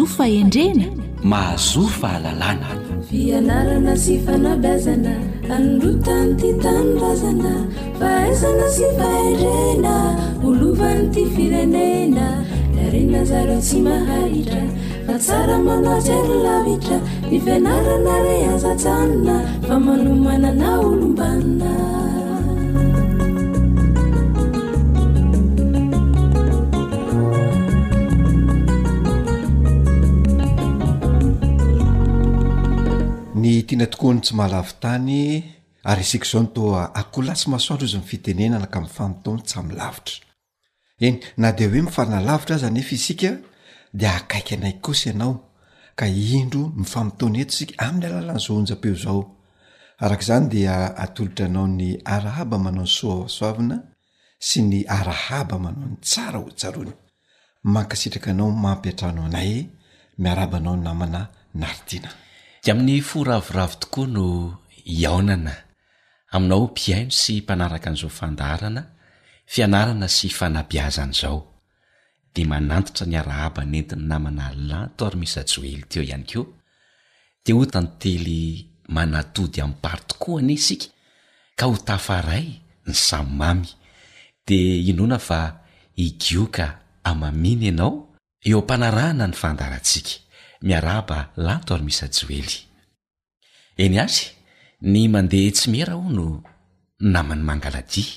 faendrena 0.07 0.85
mahazo 1.29 1.81
fahalalana 1.99 2.69
fianarana 3.09 3.93
sy 4.03 4.13
fanabazana 4.25 5.13
androtany 5.57 6.29
ty 6.39 6.49
tanorazana 6.63 7.53
fahaizana 7.99 8.67
sy 8.77 8.85
fahendrena 8.99 9.93
olovan'ny 10.47 11.05
ty 11.15 11.23
firenena 11.33 12.25
arenazara-tsy 12.85 13.77
mahaitra 13.87 14.63
fa 15.09 15.15
tsara 15.25 15.57
malasy 15.67 16.15
rylavitra 16.29 16.97
nifianarana 17.29 18.15
reazatsanona 18.29 19.35
fa 19.67 19.75
manomana 19.89 20.51
na 20.63 20.69
olombanina 20.85 21.71
konytsy 33.99 34.36
mahalavi 34.36 34.73
tany 34.84 35.23
ary 35.89 36.01
isik 36.05 36.23
zao 36.31 36.41
ntoa 36.43 36.81
aolasy 37.01 37.45
masoadro 37.53 37.88
z 37.93 38.01
fitenenana 38.10 38.67
ka 38.73 38.79
mifamotony 38.81 39.41
ts 39.47 39.53
mavitra 39.58 40.15
eny 41.08 41.17
na 41.41 41.49
de 41.58 41.63
oe 41.71 41.81
mifarnaavitra 41.88 42.55
aza 42.58 42.69
nefaisa 42.77 43.31
de 43.99 44.05
akaiky 44.17 44.53
anay 44.58 44.75
kosy 44.86 45.08
ianao 45.12 45.34
ka 45.99 46.05
indro 46.38 46.63
mifamotony 46.79 47.38
eto 47.41 47.51
isika 47.53 47.75
am'ny 47.88 48.05
alala 48.10 48.34
nyzohonja-peo 48.38 48.95
zao 49.03 49.19
arak'zany 50.05 50.45
dia 50.53 50.73
atolotra 51.03 51.45
anao 51.49 51.67
ny 51.79 51.89
arahaba 52.15 52.55
manao 52.65 52.84
ny 52.88 52.91
soaasoavina 52.97 53.77
sy 54.47 54.60
ny 54.69 54.79
arahaba 54.97 55.55
manao 55.63 55.88
ny 55.91 55.97
tsara 56.08 56.39
otsarony 56.47 56.93
mankasitraka 57.73 58.29
anao 58.34 58.49
mampiatrano 58.63 59.21
anay 59.27 59.51
miarabanao 60.21 60.75
namna 60.86 61.21
nartina 61.63 62.10
e 62.67 62.71
amin'ny 62.71 62.99
foravoravo 63.12 63.75
tokoa 63.82 64.08
no 64.15 64.25
iaonana 65.01 65.54
aminao 66.36 66.62
mpiaimo 66.67 67.12
sy 67.21 67.34
mpanaraka 67.41 67.88
an'izao 67.89 68.12
fandarana 68.19 68.82
fianarana 69.54 70.08
sy 70.17 70.28
fanabiazan' 70.38 71.13
izao 71.15 71.39
de 72.34 72.41
manantotra 72.51 73.06
ny 73.10 73.15
arahaba 73.21 73.62
nyentiny 73.71 74.04
namana 74.10 74.45
lantoary 74.69 75.17
misa 75.21 75.41
joely 75.51 75.84
t 75.89 75.93
eo 75.97 76.04
ihany 76.08 76.25
koa 76.34 76.45
te 77.43 77.51
otany 77.62 77.89
tely 78.01 78.39
manatody 78.95 79.58
amin'y 79.62 79.82
pary 79.84 80.04
tokoa 80.10 80.39
ani 80.41 80.54
isika 80.60 80.88
ka 81.60 81.63
ho 81.69 81.75
tafaray 81.88 82.47
ny 82.88 82.95
samymamy 83.08 83.67
de 84.47 84.58
inona 84.91 85.19
fa 85.28 85.39
igioka 86.06 86.65
amamina 87.10 87.65
ianao 87.69 87.91
eo 88.47 88.58
ampanarahana 88.63 89.25
ny 89.32 89.36
fandarantsika 89.41 90.13
miaraba 90.67 91.19
lanto 91.47 91.71
ary 91.78 91.86
misaj 91.89 92.12
oely 92.25 92.54
eny 93.84 93.97
ary 94.04 94.21
ny 94.91 95.01
mandeha 95.15 95.51
tsy 95.56 95.65
miera 95.73 95.93
ho 95.99 96.06
no 96.15 96.25
namany 97.13 97.43
mangaladia 97.49 98.10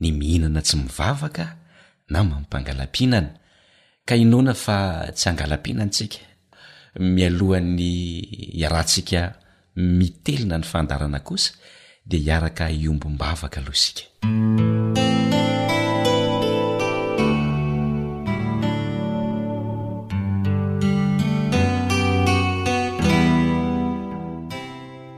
ny 0.00 0.08
mihinana 0.18 0.60
tsy 0.66 0.74
mivavaka 0.80 1.44
namamimpangalampihnana 2.12 3.30
ka 4.08 4.14
inona 4.24 4.54
fa 4.64 4.78
tsy 5.16 5.24
hangalam-pihanantsika 5.28 6.20
mialohan'ny 7.14 7.92
arahantsika 8.66 9.20
mitelona 9.98 10.56
ny 10.60 10.64
fandarana 10.72 11.20
kosa 11.28 11.50
dia 12.08 12.20
hiaraka 12.24 12.64
iombom-bavaka 12.82 13.58
aloha 13.60 13.76
sika 13.84 14.04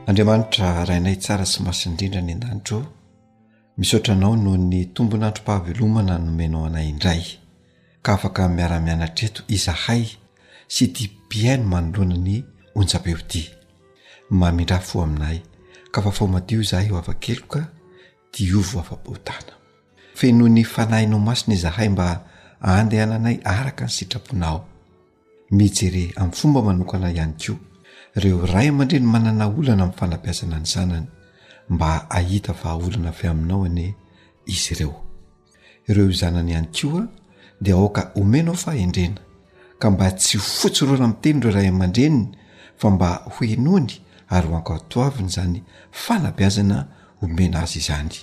andriamanitra 0.07 0.71
rainay 0.87 1.15
tsara 1.21 1.45
sy 1.51 1.59
masiny 1.67 1.93
ndrindra 1.93 2.21
ny 2.25 2.31
an-danitro 2.33 2.79
misotranao 3.79 4.33
noho 4.43 4.57
ny 4.71 4.77
tombo 4.95 5.15
nantro-pahavelomana 5.21 6.13
nomenao 6.25 6.63
anay 6.69 6.87
indray 6.93 7.23
ka 8.05 8.11
afaka 8.17 8.41
miara-mianatreto 8.55 9.41
izahay 9.55 10.03
sy 10.75 10.83
di 10.95 11.05
piai 11.29 11.57
no 11.59 11.65
manoloana 11.71 12.17
ny 12.27 12.35
onjapeoti 12.79 13.43
mamindra 14.39 14.77
fo 14.87 14.95
aminay 15.05 15.37
ka 15.93 15.99
fa 16.05 16.11
fo 16.17 16.23
madio 16.33 16.59
izahay 16.65 16.87
iho 16.87 16.97
afakeloka 17.01 17.59
diovo 18.33 18.77
afa-pootana 18.83 19.53
fenoho 20.17 20.49
ny 20.55 20.63
fanahy 20.73 21.05
no 21.11 21.17
masina 21.27 21.53
izahay 21.57 21.89
mba 21.93 22.07
andehana 22.73 23.15
anay 23.19 23.37
araka 23.53 23.83
ny 23.87 23.91
sitraponao 23.97 24.57
mijere 25.55 26.03
amin'ny 26.19 26.35
fomba 26.39 26.59
manokana 26.67 27.07
ihany 27.17 27.35
ko 27.43 27.53
reo 28.15 28.45
ray 28.45 28.67
aman-drenny 28.67 29.05
manana 29.07 29.47
olana 29.49 29.83
amin'ny 29.83 29.97
fanabiazana 29.99 30.57
ny 30.59 30.65
zanany 30.73 31.07
mba 31.73 31.91
ahita 32.17 32.51
vahaolana 32.61 33.09
avy 33.13 33.25
aminao 33.31 33.59
ane 33.67 33.87
izy 34.53 34.73
ireo 34.73 34.93
ireo 35.89 36.09
zanany 36.21 36.49
ihany 36.53 36.69
koa 36.81 37.03
dia 37.63 37.75
aoka 37.79 38.01
homenao 38.15 38.55
fa 38.63 38.71
endrena 38.83 39.21
ka 39.81 39.87
mba 39.93 40.05
tsy 40.19 40.37
fotsy 40.59 40.81
reoa 40.85 40.97
raha 40.99 41.07
miteny 41.13 41.39
reo 41.43 41.53
ray 41.57 41.67
aman-dreniny 41.73 42.27
fa 42.79 42.87
mba 42.93 43.09
hoenony 43.35 43.91
ary 44.35 44.47
hoankatoaviny 44.53 45.29
zany 45.35 45.57
fanabiazana 46.03 46.77
omena 47.23 47.57
azy 47.63 47.77
izany 47.83 48.13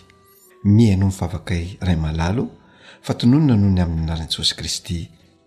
mihano 0.74 1.07
mifavakay 1.11 1.64
ray 1.87 1.96
malalo 2.05 2.44
fa 3.05 3.12
tononona 3.18 3.57
noho 3.57 3.72
ny 3.76 3.81
amin'ny 3.85 4.05
anaran'i 4.07 4.31
jesosy 4.33 4.55
kristy 4.59 4.98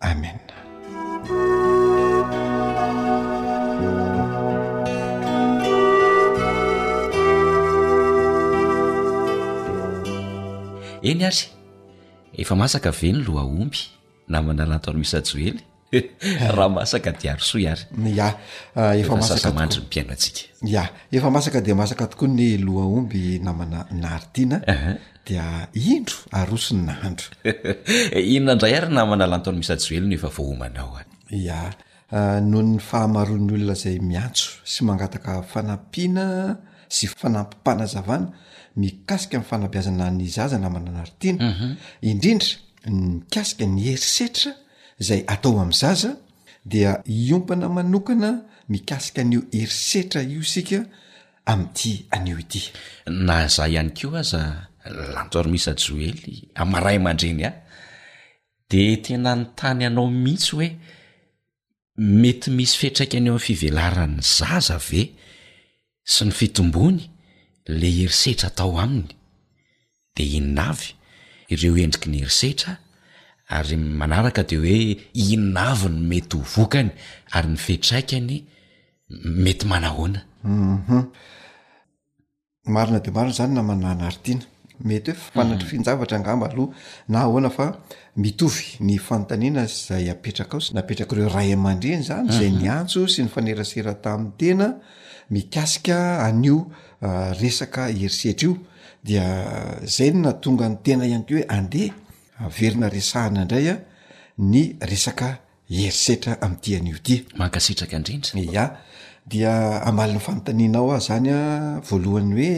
amen 0.01 0.37
eny 11.03 11.25
ary 11.27 11.45
efa 12.41 12.55
masaka 12.55 12.91
ve 12.99 13.09
ny 13.13 13.19
loaomby 13.27 13.81
namana 14.33 14.63
lanto 14.71 14.89
ny 14.95 15.03
misy 15.03 15.17
ajoely 15.19 15.59
eh. 15.91 16.05
rah 16.57 16.69
masaka 16.71 17.11
di 17.19 17.25
arosoary 17.27 17.67
aeasmaandry 17.67 19.83
ny 19.83 19.87
piaino 19.91 20.13
atsika 20.15 20.47
eh, 20.63 20.79
a 20.79 20.95
efa 21.17 21.27
masaka 21.37 21.59
di 21.65 21.71
masaka 21.81 22.03
tokoa 22.11 22.31
ny 22.37 22.45
loaomby 22.65 23.23
namana 23.45 23.79
nardina 24.03 24.57
eh. 24.73 24.95
dia 25.27 25.45
indro 25.93 26.17
arosonandro 26.41 27.27
inonandray 28.35 28.71
ary 28.79 28.87
namana 28.97 29.25
lanto 29.31 29.49
ny 29.53 29.59
misy 29.61 29.73
ajoely 29.75 30.05
no 30.09 30.15
efa 30.19 30.29
vohomanaoa 30.37 31.01
ia 31.39 31.59
nohony 32.49 32.73
fahamaroan'ny 32.89 33.51
olona 33.57 33.75
zay 33.83 33.97
miatso 34.11 34.47
sy 34.71 34.79
mangataka 34.87 35.31
fanampiana 35.51 36.25
sy 36.93 37.07
fanampipahnazavana 37.09 38.31
mikasika 38.77 39.37
ami'ny 39.37 39.49
fanambiazana 39.49 40.05
ny 40.17 40.27
zaza 40.35 40.57
na 40.59 40.67
amana 40.69 40.89
anarytiana 40.91 41.45
mhm. 41.53 41.69
indrindra 42.09 42.51
mikasika 42.87 43.65
ny 43.73 43.79
herisetra 43.89 44.51
zay 45.07 45.21
atao 45.33 45.57
amn'ny 45.63 45.73
zaza 45.83 46.09
dia 46.71 46.91
ompana 47.35 47.67
manokana 47.77 48.29
mikasika 48.73 49.19
anio 49.23 49.41
herisetra 49.55 50.21
io 50.33 50.41
isika 50.47 50.79
ami'ity 51.45 52.01
aneo 52.15 52.37
ity 52.45 52.61
na 53.25 53.47
za 53.55 53.63
ihany 53.73 53.91
ko 53.97 54.07
aza 54.21 54.41
lantsoro 55.15 55.47
misy 55.53 55.69
ajoely 55.71 56.35
amaray 56.61 56.97
aman-dreny 57.01 57.41
ah. 57.43 57.49
a 57.49 57.51
de 58.69 58.83
tena 59.05 59.31
ny 59.39 59.45
tany 59.59 59.81
anao 59.89 60.05
mihitsy 60.23 60.51
hoe 60.55 60.69
mety 61.97 62.49
misy 62.57 62.75
fihtraika 62.81 63.17
anyeo 63.19 63.35
ami' 63.37 63.45
fivelarany 63.47 64.17
zaza 64.37 64.77
ve 64.89 65.01
sy 66.03 66.25
ny 66.27 66.31
fitombony 66.35 66.99
le 67.71 67.87
herisetra 67.87 68.47
atao 68.51 68.75
aminy 68.81 69.11
de 70.17 70.23
inonavy 70.37 70.87
ireo 71.55 71.77
endriky 71.83 72.09
ny 72.11 72.19
herisetra 72.23 72.75
ary 73.57 73.77
manaraka 73.77 74.43
de 74.49 74.57
hoe 74.63 74.79
innavy 75.33 75.87
ny 75.91 75.95
mety 76.11 76.37
ho 76.39 76.43
vokany 76.55 76.89
ary 77.35 77.47
nyfehtraikany 77.55 78.29
mety 79.43 79.65
manahoanauu 79.71 80.25
mhm. 80.83 81.03
marina 82.73 82.99
de 82.99 83.11
marina 83.15 83.33
zany 83.37 83.53
na 83.55 83.63
manana 83.69 84.03
ary 84.09 84.19
tina 84.25 84.43
mety 84.89 85.11
hoe 85.11 85.29
fanary 85.33 85.63
mhm. 85.63 85.69
fihnjavatra 85.71 86.17
angamba 86.17 86.49
aloha 86.51 86.73
na 87.09 87.17
ahoana 87.21 87.49
fa 87.49 87.65
mitovy 88.15 88.65
ny 88.87 88.97
fantanena 89.07 89.63
zay 89.85 90.05
apetraka 90.13 90.53
aosy 90.59 90.71
n 90.75 90.83
apetrak'reo 90.83 91.29
ray 91.35 91.53
aman-dreny 91.57 92.03
zany 92.09 92.27
mhm. 92.27 92.35
zay 92.39 92.49
ny 92.59 92.67
antso 92.77 93.07
sy 93.13 93.21
ny 93.23 93.29
fanerasera 93.35 93.93
tamin'ny 94.03 94.35
tena 94.37 94.67
mikasika 95.29 96.25
anio 96.25 96.71
ah, 97.01 97.33
resaka 97.33 97.87
herisetra 97.87 98.31
io 98.49 98.57
dia 99.03 99.25
zay 99.85 100.11
ny 100.11 100.17
na 100.23 100.31
tonga 100.41 100.67
ny 100.69 100.75
tena 100.83 101.05
iany 101.05 101.23
ke 101.25 101.33
hoe 101.35 101.45
andeha 101.47 101.93
averina 102.45 102.89
resahana 102.89 103.41
indray 103.43 103.67
a 103.69 103.73
ah, 103.73 103.79
ny 104.37 104.63
resaka 104.81 105.29
herisetra 105.69 106.37
am'ty 106.45 106.75
anio 106.75 106.97
ti 107.03 107.15
mankasitraka 107.37 107.95
indrindr 107.97 108.57
a 108.63 108.65
dia 109.31 109.51
amali 109.87 110.13
'ny 110.13 110.19
fanotaninao 110.25 110.91
a 110.91 110.99
zanya 110.99 111.37
ah, 111.77 111.79
voalohany 111.79 112.33
hoe 112.39 112.55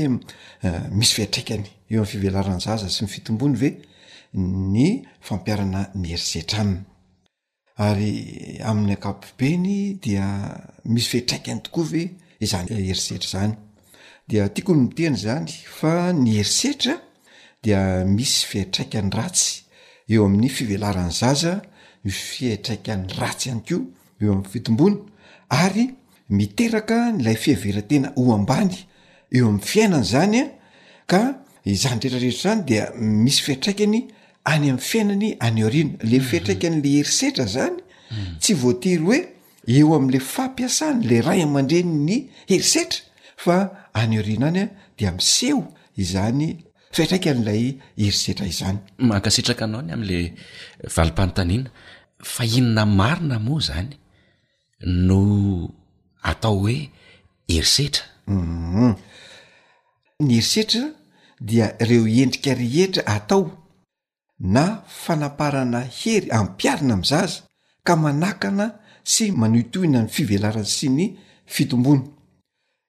misy 0.97 1.13
fitraikany 1.17 1.65
eo 1.91 2.01
ami'ny 2.01 2.07
fivelaranzaza 2.11 2.87
sy 2.95 3.01
mifitombony 3.03 3.55
ve 3.61 3.69
ny 4.77 4.87
fampiarana 5.27 5.81
ny 5.99 6.07
herisetra 6.13 6.59
aniny 6.63 6.81
ary 7.87 8.11
amin'ny 8.69 8.93
akapobeny 8.95 9.77
dia 10.03 10.25
misy 10.93 11.07
fiatraikany 11.11 11.59
tokoa 11.65 11.85
ve 11.93 12.03
izany 12.39 12.69
herisetra 12.71 13.25
eh, 13.25 13.31
zany 13.31 13.55
dea 14.27 14.49
tiakony 14.49 14.79
mi 14.85 14.89
tena 14.97 15.17
zany 15.21 15.47
fa 15.79 16.11
ny 16.13 16.33
herisetra 16.37 16.97
dia 17.63 17.83
misy 18.07 18.45
fiatraikany 18.47 19.11
ratsy 19.13 19.61
eo 20.09 20.25
amin'ny 20.27 20.49
fivelarany 20.53 21.11
zaza 21.11 21.61
mifiatraikan'ny 22.05 23.15
ratsy 23.19 23.49
hany 23.49 23.61
ko 23.69 23.77
eo 24.21 24.33
am'ny 24.35 24.49
fitombona 24.51 24.99
ary 25.49 25.87
miteraka 26.29 26.97
nlay 27.17 27.37
fiaveratena 27.43 28.13
hoambany 28.17 28.73
eo 29.31 29.47
amn'y 29.49 29.65
fiainany 29.73 30.05
zanya 30.15 30.45
ka 31.11 31.21
izany 31.65 31.99
reetrarehetra 32.01 32.41
zany 32.49 32.65
dia 32.69 32.91
misy 32.95 33.41
fiatraikany 33.47 34.01
any 34.53 34.69
am'y 34.71 34.81
fiainany 34.91 35.29
anyorina 35.39 35.97
le 36.03 36.19
mhm. 36.19 36.25
fiatraikan'le 36.29 36.89
herisetra 36.97 37.47
zany 37.55 37.79
mhm. 37.79 38.39
tsy 38.39 38.53
voatery 38.55 39.05
oe 39.13 39.21
eo 39.67 39.95
am'la 39.95 40.19
fampiasany 40.19 40.99
la 41.09 41.17
ray 41.27 41.39
amandreny 41.47 41.91
ny 42.07 42.17
herisetra 42.49 43.01
fa 43.43 43.55
anyorina 44.01 44.47
any 44.51 44.59
a 44.61 44.69
dia 44.97 45.11
miseho 45.17 45.59
izany 46.03 46.43
fitraika 46.95 47.31
n'ilay 47.35 47.63
herisetra 48.01 48.45
izany 48.53 48.77
mankasitraka 49.09 49.63
anao 49.67 49.81
ny 49.87 49.91
am'le 49.97 50.19
valim-panotaniana 50.95 51.69
fainona 52.33 52.83
marina 52.99 53.37
moa 53.47 53.61
zany 53.69 53.89
no 55.07 55.19
atao 56.31 56.57
hoe 56.63 56.77
herisetra 57.53 58.03
um 58.33 58.91
ny 60.25 60.33
herisetra 60.37 60.83
dia 61.49 61.67
ireo 61.83 62.05
endrika 62.23 62.51
rehetra 62.61 63.01
atao 63.17 63.43
na 64.55 64.65
fanaparana 65.03 65.81
hery 65.99 66.27
am'n 66.37 66.51
piarina 66.59 66.93
amzaza 66.97 67.37
ka 67.87 67.93
manakana 68.03 68.67
sy 69.05 69.31
manoitohina 69.31 70.01
ny 70.03 70.09
fivelarana 70.09 70.65
sy 70.67 70.87
ny 70.89 71.05
fitombona 71.45 72.03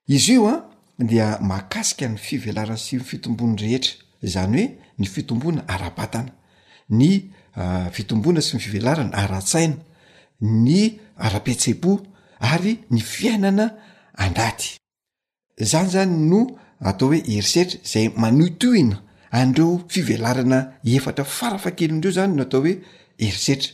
izy 0.09 0.33
io 0.37 0.49
a 0.49 0.55
dia 0.99 1.37
makasika 1.53 2.09
ny 2.09 2.17
fivealarana 2.19 2.79
sy 2.81 2.97
ny 2.97 3.05
fitombony 3.11 3.57
rehetra 3.61 3.93
zany 4.23 4.57
hoe 4.57 4.73
ny 4.99 5.07
fitomboana 5.15 5.63
arabatana 5.75 6.33
ny 6.99 7.11
fitomboana 7.93 8.41
sy 8.43 8.57
ny 8.57 8.63
fivealarana 8.65 9.13
aratsaina 9.23 9.77
ny 10.41 10.81
ara-pitsebo 11.27 11.93
ary 12.53 12.75
ny 12.91 13.01
fiainana 13.01 13.69
andaty 14.17 14.73
zany 15.71 15.91
zany 15.95 16.17
no 16.31 16.41
atao 16.81 17.09
oe 17.13 17.21
erisetra 17.37 17.79
zay 17.93 18.07
manoitohina 18.23 19.03
andreo 19.31 19.75
fivelarana 19.89 20.59
efatra 20.95 21.25
farafa 21.25 21.71
kelondreo 21.77 22.13
zany 22.19 22.33
no 22.37 22.43
atao 22.49 22.63
hoe 22.65 22.75
erisetra 23.27 23.73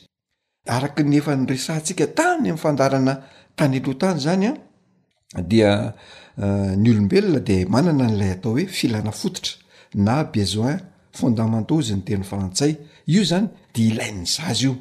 araka 0.66 1.02
ny 1.02 1.14
efa 1.18 1.34
nyresaantsika 1.36 2.06
tany 2.14 2.38
ami'n 2.40 2.56
fandarana 2.58 3.14
tany 3.58 3.76
aloh 3.78 3.96
tany 3.98 4.18
zany 4.20 4.44
a 4.46 4.52
ah, 5.34 5.42
dia 5.42 5.94
ah, 6.38 6.72
ny 6.76 6.90
olombelona 6.90 7.40
de 7.40 7.64
manana 7.66 8.06
n'lay 8.10 8.30
atao 8.34 8.54
hoe 8.54 8.66
filana 8.66 9.10
fototra 9.12 9.58
na 10.06 10.24
bezoin 10.32 10.78
fondamentazy 11.18 11.94
nyteny 11.96 12.22
frantsay 12.30 12.72
io 13.06 13.22
zany 13.30 13.46
de 13.74 13.82
ilain'ny 13.90 14.26
zaza 14.26 14.62
io 14.64 14.72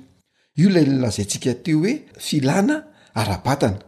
io 0.61 0.69
lay 0.69 0.85
lazayntsika 0.85 1.53
teo 1.65 1.79
hoe 1.81 1.93
filana 2.27 2.75
arapatana 3.21 3.79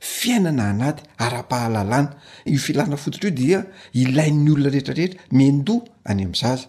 fiainana 0.00 0.64
anaty 0.72 1.00
arapahalalana 1.18 2.10
i 2.46 2.56
filana 2.58 2.96
fototra 2.96 3.28
io 3.28 3.34
dia 3.40 3.60
ilain'ny 4.02 4.50
olona 4.50 4.70
rehetrarehetra 4.70 5.20
miendo 5.36 5.74
any 6.08 6.24
am'zaza 6.26 6.66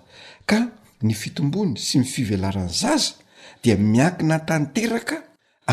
ka 0.49 0.59
ny 1.03 1.13
fitombony 1.21 1.73
sy 1.85 1.97
mifivealaranzaza 2.03 3.22
d 3.63 3.75
miankina 3.79 4.37
tanteraka 4.49 5.15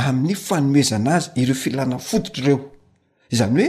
amin'ny 0.03 0.35
fanomezana 0.47 1.11
azy 1.19 1.27
ireo 1.43 1.57
filana 1.63 1.97
fodotra 2.09 2.43
ireo 2.45 2.59
zany 3.39 3.57
hoe 3.63 3.69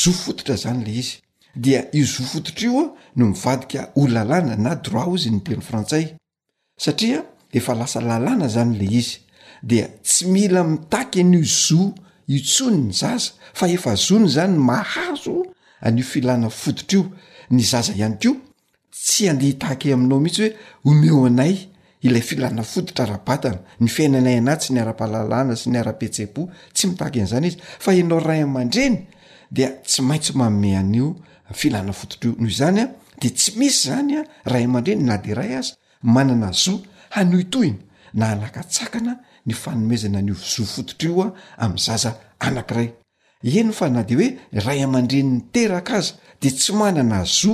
zoa 0.00 0.14
fodotra 0.24 0.54
zany 0.62 0.80
le 0.86 0.92
izy 1.00 1.12
dia 1.64 1.80
i 1.98 2.02
zoa 2.12 2.26
fodotra 2.32 2.62
ioa 2.68 2.84
no 3.16 3.24
mivadika 3.30 3.80
ho 3.96 4.02
lalàna 4.14 4.54
na 4.64 4.72
droit 4.84 5.08
ozy 5.14 5.30
ny 5.34 5.40
teny 5.46 5.62
frantsay 5.68 6.04
satria 6.84 7.20
efa 7.58 7.74
lasa 7.80 7.98
lalàna 8.08 8.46
zany 8.54 8.72
le 8.80 8.86
izy 9.00 9.18
dia 9.68 9.86
tsy 10.06 10.24
mila 10.34 10.60
mitaky 10.72 11.20
an'io 11.24 11.44
zoo 11.66 11.86
itsony 12.36 12.78
ny 12.86 12.92
zaza 13.00 13.32
fa 13.58 13.64
efa 13.76 13.96
zony 14.06 14.28
zany 14.36 14.54
mahazo 14.68 15.34
anyio 15.86 16.04
filana 16.12 16.48
fodotra 16.60 16.92
io 16.98 17.02
ny 17.50 17.62
zaza 17.72 17.92
ihany 17.98 18.16
kio 18.20 18.34
tsy 18.92 19.22
andiha 19.30 19.58
taky 19.62 19.86
aminao 19.92 20.20
mihitsy 20.24 20.48
hoe 20.84 20.92
omeo 20.92 21.26
anay 21.26 21.56
ilay 22.04 22.22
filana 22.28 22.62
foditra 22.62 23.04
arabatana 23.04 23.58
ny 23.82 23.88
fiainanay 23.94 24.38
anay 24.40 24.58
sy 24.62 24.70
ny 24.74 24.80
ara-pahalalana 24.84 25.54
sy 25.56 25.70
ny 25.72 25.78
ara-petseabo 25.80 26.42
tsy 26.76 26.84
mitakan'zany 26.90 27.46
izy 27.48 27.60
fa 27.84 27.90
enao 28.00 28.20
ray 28.28 28.42
aman-dreny 28.44 28.98
dea 29.56 29.70
tsy 29.88 30.00
maintsy 30.08 30.32
mameaniofianaototri 30.40 32.30
nohzanya 32.42 32.84
de 33.20 33.28
yis 33.60 33.76
zanyreny 33.88 35.02
na 35.08 35.16
deray 35.26 35.52
az 35.58 35.68
manana 36.14 36.52
zo 36.52 36.74
anoitohina 37.18 37.80
na 38.14 38.26
alakatsakana 38.34 39.12
ny 39.46 39.54
fanomezana 39.62 40.20
nio 40.22 40.34
zofototra 40.54 41.08
io 41.10 41.24
a 41.24 41.32
am'zaza 41.64 42.10
aaray 42.46 42.88
eny 43.60 43.72
fa 43.78 43.88
na 43.88 44.02
de 44.08 44.16
oe 44.20 44.28
ray 44.66 44.78
aman-dreny 44.84 45.30
nteraka 45.38 45.94
azy 46.00 46.14
de 46.40 46.50
tsy 46.50 46.72
manana 46.72 47.24
zo 47.38 47.52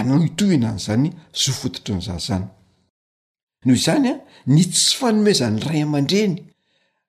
anoitoina 0.00 0.68
nzany 0.78 1.06
zofototra 1.42 1.94
n'zaza 1.98 2.18
zany 2.26 2.46
noho 3.66 3.76
izany 3.76 4.06
a 4.10 4.14
ny 4.46 4.64
tsy 4.64 4.94
fanomezany 4.96 5.60
ray 5.66 5.82
aman-dreny 5.82 6.36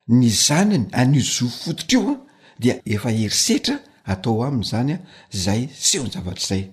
ny 0.10 0.30
zanany 0.30 0.86
any 0.92 1.22
zoofototra 1.22 1.98
ioa 2.00 2.16
di 2.60 2.70
efaherisetra 2.96 3.76
atao 4.12 4.44
amin'zanya 4.48 4.98
zay 5.34 5.70
sehonzavatr' 5.80 6.48
zay 6.48 6.64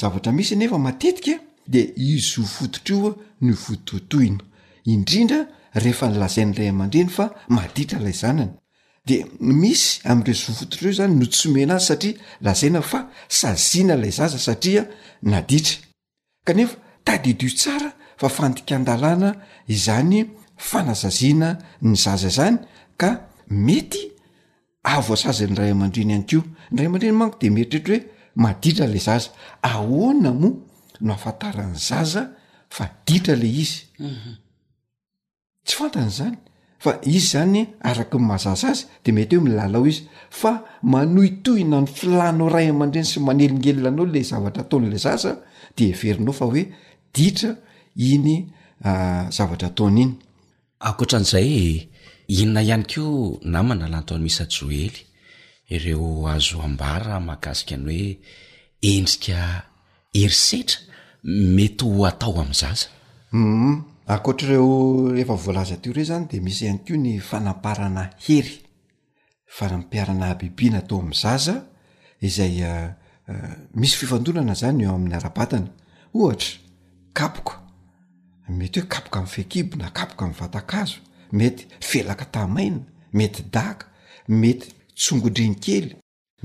zavatra 0.00 0.32
misy 0.32 0.56
nefa 0.56 0.78
matetika 0.78 1.34
de 1.68 1.80
i 1.96 2.18
zofototra 2.18 2.94
ioa 2.96 3.14
novotitotoina 3.40 4.44
indrindra 4.86 5.40
rehefa 5.74 6.08
lazain'ny 6.10 6.56
ray 6.58 6.68
aman-dreny 6.68 7.10
fa 7.10 7.28
maditra 7.48 7.98
lay 8.00 8.12
zanany 8.14 8.50
de 9.06 9.24
misy 9.40 10.00
am're 10.04 10.34
zofototraio 10.34 10.92
zany 10.94 11.14
no 11.18 11.26
tsymena 11.26 11.74
azy 11.74 11.86
satria 11.86 12.14
lazaina 12.40 12.82
fa 12.82 13.10
sazina 13.28 13.94
lay 13.96 14.10
zaza 14.10 14.38
satria 14.38 14.88
naditra 15.22 15.76
kanefa 16.44 16.76
tadidio 17.04 17.50
tsara 17.54 17.92
fa 18.18 18.28
fandik 18.28 18.72
an-dalàna 18.72 19.32
izany 19.68 20.18
fanazaziana 20.56 21.50
ny 21.86 21.94
zaza 22.04 22.28
zany 22.30 22.58
ka 23.00 23.10
mety 23.48 24.00
avo 24.82 25.12
asaza 25.14 25.46
ny 25.46 25.54
ray 25.58 25.70
aman-driny 25.74 26.14
anko 26.18 26.40
nray 26.72 26.86
amandriny 26.88 27.16
manko 27.20 27.38
de 27.42 27.48
mieritrrehtra 27.56 27.96
hoe 28.06 28.10
maditra 28.42 28.86
la 28.92 28.98
zaza 28.98 29.30
ahoana 29.62 30.32
moa 30.32 30.54
no 31.00 31.12
afantarany 31.14 31.74
zaza 31.88 32.22
fa 32.70 32.90
ditra 33.06 33.36
le 33.40 33.48
izy 33.62 33.82
mhm. 33.98 34.32
tsy 35.64 35.74
fantan'zany 35.78 36.36
fa 36.82 36.90
izy 37.06 37.22
zany 37.32 37.60
araka 37.90 38.18
n 38.18 38.24
mazaza 38.32 38.66
azy 38.74 38.84
de 39.04 39.10
mety 39.16 39.36
hoe 39.36 39.44
milalao 39.44 39.86
izy 39.86 40.04
fa 40.40 40.50
manohitohina 40.92 41.78
ny 41.80 41.86
filanao 41.96 42.48
ray 42.54 42.66
amandreny 42.74 43.06
sy 43.06 43.20
manelingelona 43.20 43.88
anao 43.88 44.06
la 44.12 44.22
zavatra 44.30 44.62
ataonyla 44.64 44.98
zaza 45.06 45.30
de 45.76 45.86
verinao 46.00 46.32
fa 46.38 46.44
oe 46.50 46.62
ditra 47.14 47.50
iny 47.98 48.46
ah, 48.86 49.26
zavatra 49.34 49.74
ataona 49.74 49.98
iny 50.02 50.12
ankoatran'zay 50.78 51.50
inona 52.40 52.60
ihany 52.62 52.84
ko 52.86 53.04
namanala 53.42 53.90
anataony 54.00 54.22
misy 54.26 54.40
ajoely 54.46 54.90
ireo 55.74 56.08
azo 56.32 56.58
ambara 56.68 57.14
mahagasikany 57.26 57.82
oe 57.84 58.04
endrika 58.90 59.40
herisetra 60.16 60.78
mety 61.56 61.84
ho 61.92 62.00
atao 62.10 62.34
ami'zaza 62.42 62.86
u 63.34 63.36
mm-hmm. 63.36 63.74
akoatrareo 64.14 64.70
efa 65.22 65.34
voalaza 65.44 65.76
to 65.82 65.88
re 65.96 66.02
zany 66.10 66.24
de 66.30 66.36
misy 66.46 66.60
ihany 66.66 66.80
ko 66.86 66.94
ny 67.04 67.10
fanamparana 67.30 68.02
hery 68.26 68.52
fanampiarana 69.56 70.26
habibiana 70.30 70.78
atao 70.82 70.98
am'nzaza 71.04 71.54
izay 72.26 72.54
ah, 72.62 72.94
ah, 73.26 73.54
misy 73.80 73.94
fifandonana 74.00 74.54
zany 74.60 74.80
eo 74.86 74.92
amin'ny 74.98 75.16
arabatana 75.18 75.68
ohatra 76.18 76.52
kapoka 77.18 77.54
mety 78.48 78.80
hoe 78.80 78.88
kapoka 78.88 79.18
amin'ny 79.18 79.28
feakibo 79.34 79.76
na 79.76 79.90
kapoka 79.90 80.24
ami'y 80.24 80.38
vatakazo 80.40 80.94
mety 81.32 81.66
felaka 81.80 82.24
tamaina 82.24 82.80
mety 83.12 83.42
daka 83.54 83.86
mety 84.28 84.72
tsongondriny 84.96 85.56
kely 85.64 85.88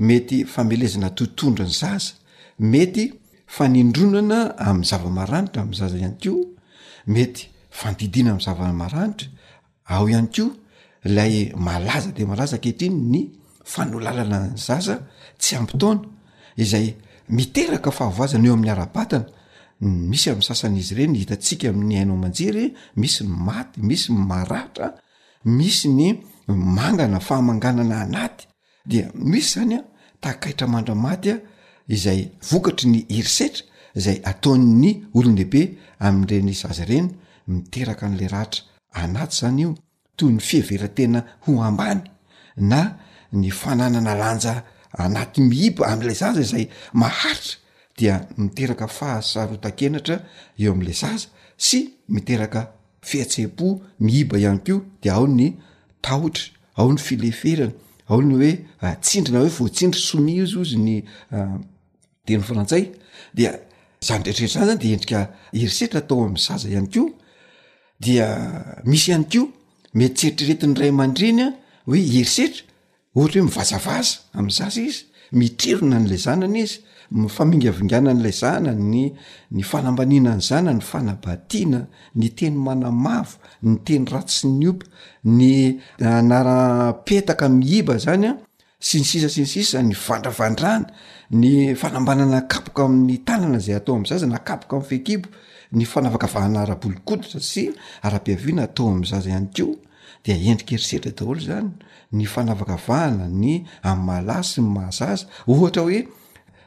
mety 0.08 0.44
famelezana 0.44 1.10
totondra 1.16 1.64
ny 1.64 1.72
zasa 1.80 2.12
mety 2.72 3.04
fanindronana 3.56 4.38
amin'ny 4.68 4.84
zavamaranitra 4.90 5.60
amn'nyzaza 5.62 5.96
ihany 6.00 6.16
ko 6.22 6.32
mety 7.14 7.42
fandidina 7.78 8.30
amin'ny 8.30 8.44
zavamaranitra 8.46 9.28
ao 9.94 10.04
ihany 10.12 10.28
koa 10.34 10.50
ilay 11.08 11.34
malaza 11.66 12.10
de 12.16 12.22
malaza 12.30 12.56
akehitrny 12.56 12.94
ny 13.12 13.20
fanolalana 13.72 14.38
ny 14.52 14.56
zaza 14.66 14.94
tsy 15.40 15.52
ampitaoana 15.60 16.02
izay 16.62 16.86
miteraka 17.36 17.90
fahavoazana 17.98 18.46
eo 18.48 18.54
amin'ny 18.56 18.70
ara-batana 18.74 19.26
misy 19.88 20.30
ami' 20.32 20.42
sasan'izy 20.44 20.94
ireny 20.96 21.14
hitantsika 21.20 21.68
amin'ny 21.68 21.96
hainao 22.00 22.16
manjiry 22.16 22.64
misy 22.96 23.22
ny 23.24 23.28
maty 23.46 23.78
misy 23.88 24.10
ny 24.16 24.22
maratra 24.30 24.88
misy 25.44 25.88
ny 25.98 26.06
mangana 26.76 27.20
faamanganana 27.28 27.96
anaty 28.06 28.44
dia 28.90 29.06
misy 29.14 29.50
zany 29.54 29.74
a 29.78 29.82
tahakahitra 30.22 30.66
mandramatya 30.74 31.34
izay 31.94 32.20
vokatry 32.50 32.86
ny 32.92 32.98
hirisetra 33.14 33.62
zay 34.04 34.18
atao'ny 34.30 34.90
olonlehibe 35.16 35.62
am'ireny 36.06 36.52
zaza 36.60 36.82
ireny 36.86 37.08
miteraka 37.52 38.04
n'la 38.08 38.26
rahatra 38.34 38.60
anaty 39.02 39.34
zany 39.40 39.60
io 39.64 39.70
toy 40.18 40.30
ny 40.36 40.40
fieveratena 40.48 41.20
ho 41.46 41.50
ambany 41.68 42.00
na 42.70 42.80
ny 43.40 43.48
fananana 43.60 44.12
lanja 44.22 44.54
anaty 45.04 45.38
miiba 45.50 45.82
am'la 45.92 46.14
zaza 46.22 46.42
zay 46.52 46.64
maharitra 47.02 47.62
da 48.00 48.20
miteraka 48.40 48.86
fahasarota-kenatra 48.98 50.16
eo 50.62 50.70
am'lay 50.76 50.94
zasa 51.02 51.28
sy 51.66 51.78
miteraka 52.14 52.60
fihatsaipo 53.08 53.66
mihiba 54.04 54.36
ihany 54.42 54.58
ko 54.66 54.76
dia 55.02 55.14
ao 55.18 55.26
ny 55.38 55.48
taotra 56.06 56.44
ao 56.78 56.88
ny 56.92 56.98
fileferany 57.06 57.72
aony 58.10 58.32
oe 58.38 58.50
ah, 58.86 58.96
tsindri 59.04 59.32
na 59.32 59.40
hoe 59.44 59.52
voatsindry 59.58 60.00
somizy 60.10 60.62
zy 60.70 60.78
ny 60.86 60.92
ah, 61.38 61.54
teny 62.26 62.42
frantsay 62.48 62.84
dia 63.36 63.50
zanyretrretrzany 64.06 64.66
zany 64.68 64.80
de 64.82 64.88
endrika 64.94 65.20
herisetra 65.54 65.98
atao 66.02 66.18
amn'y 66.26 66.40
zaza 66.48 66.66
ihany 66.74 66.90
ko 66.94 67.02
dia 68.04 68.26
ah, 68.26 68.80
misy 68.90 69.08
ihany 69.12 69.28
ko 69.32 69.42
mety 69.98 70.14
tseritreretin'ny 70.34 70.76
ray 70.80 70.90
aman-drenya 70.92 71.46
hoe 71.86 72.00
herisetra 72.14 72.62
ohatra 73.16 73.38
hoe 73.40 73.46
mivazavaza 73.48 74.14
am'zasa 74.40 74.78
izy 74.90 75.00
mitrerona 75.38 75.96
n'lay 76.02 76.20
zanany 76.26 76.58
izy 76.66 76.78
nfamingavingana 77.12 78.14
n'la 78.14 78.30
zana 78.30 78.72
yny 78.72 79.62
fanambanina 79.64 80.34
ny 80.36 80.40
zana 80.42 80.72
ny 80.74 80.80
fanabatiana 80.82 81.86
ny 82.14 82.28
teny 82.36 82.56
manamavo 82.56 83.36
ny 83.62 83.78
teny 83.84 84.04
rasy 84.10 84.46
ny 84.48 84.68
opa 84.68 84.86
ny 85.24 85.80
anarapetaka 86.00 87.46
eh, 87.46 87.72
iba 87.78 87.98
zanya 87.98 88.36
sy 88.80 88.98
ny 89.02 89.06
sisa 89.06 89.28
sy 89.28 89.40
ny 89.44 89.48
sisa 89.48 89.82
ny 89.82 89.94
vandravandrana 89.94 90.90
ny 91.30 91.74
fanambanana 91.76 92.40
kapoka 92.48 92.84
amin'ny 92.84 93.18
tanana 93.24 93.58
zay 93.60 93.76
atao 93.78 93.96
am'zaza 94.00 94.26
nakapoka 94.26 94.80
m'y 94.80 94.84
fekibo 94.88 95.28
ny 95.72 95.84
fanavakavahana 95.84 96.62
arabolikoditra 96.62 97.40
sy 97.40 97.70
ara-piaviana 98.02 98.64
ataoam'zaza 98.68 99.30
hay 99.32 99.46
ko 99.54 99.74
d 100.24 100.32
endrikerisetra 100.32 101.12
daolozany 101.12 101.70
ny 102.14 102.24
fanavakavahana 102.24 103.26
ny 103.28 103.64
amala 103.84 104.40
sy 104.42 104.60
ny 104.62 104.68
mahazaza 104.74 105.26
ohatra 105.48 105.82
hoe 105.84 106.00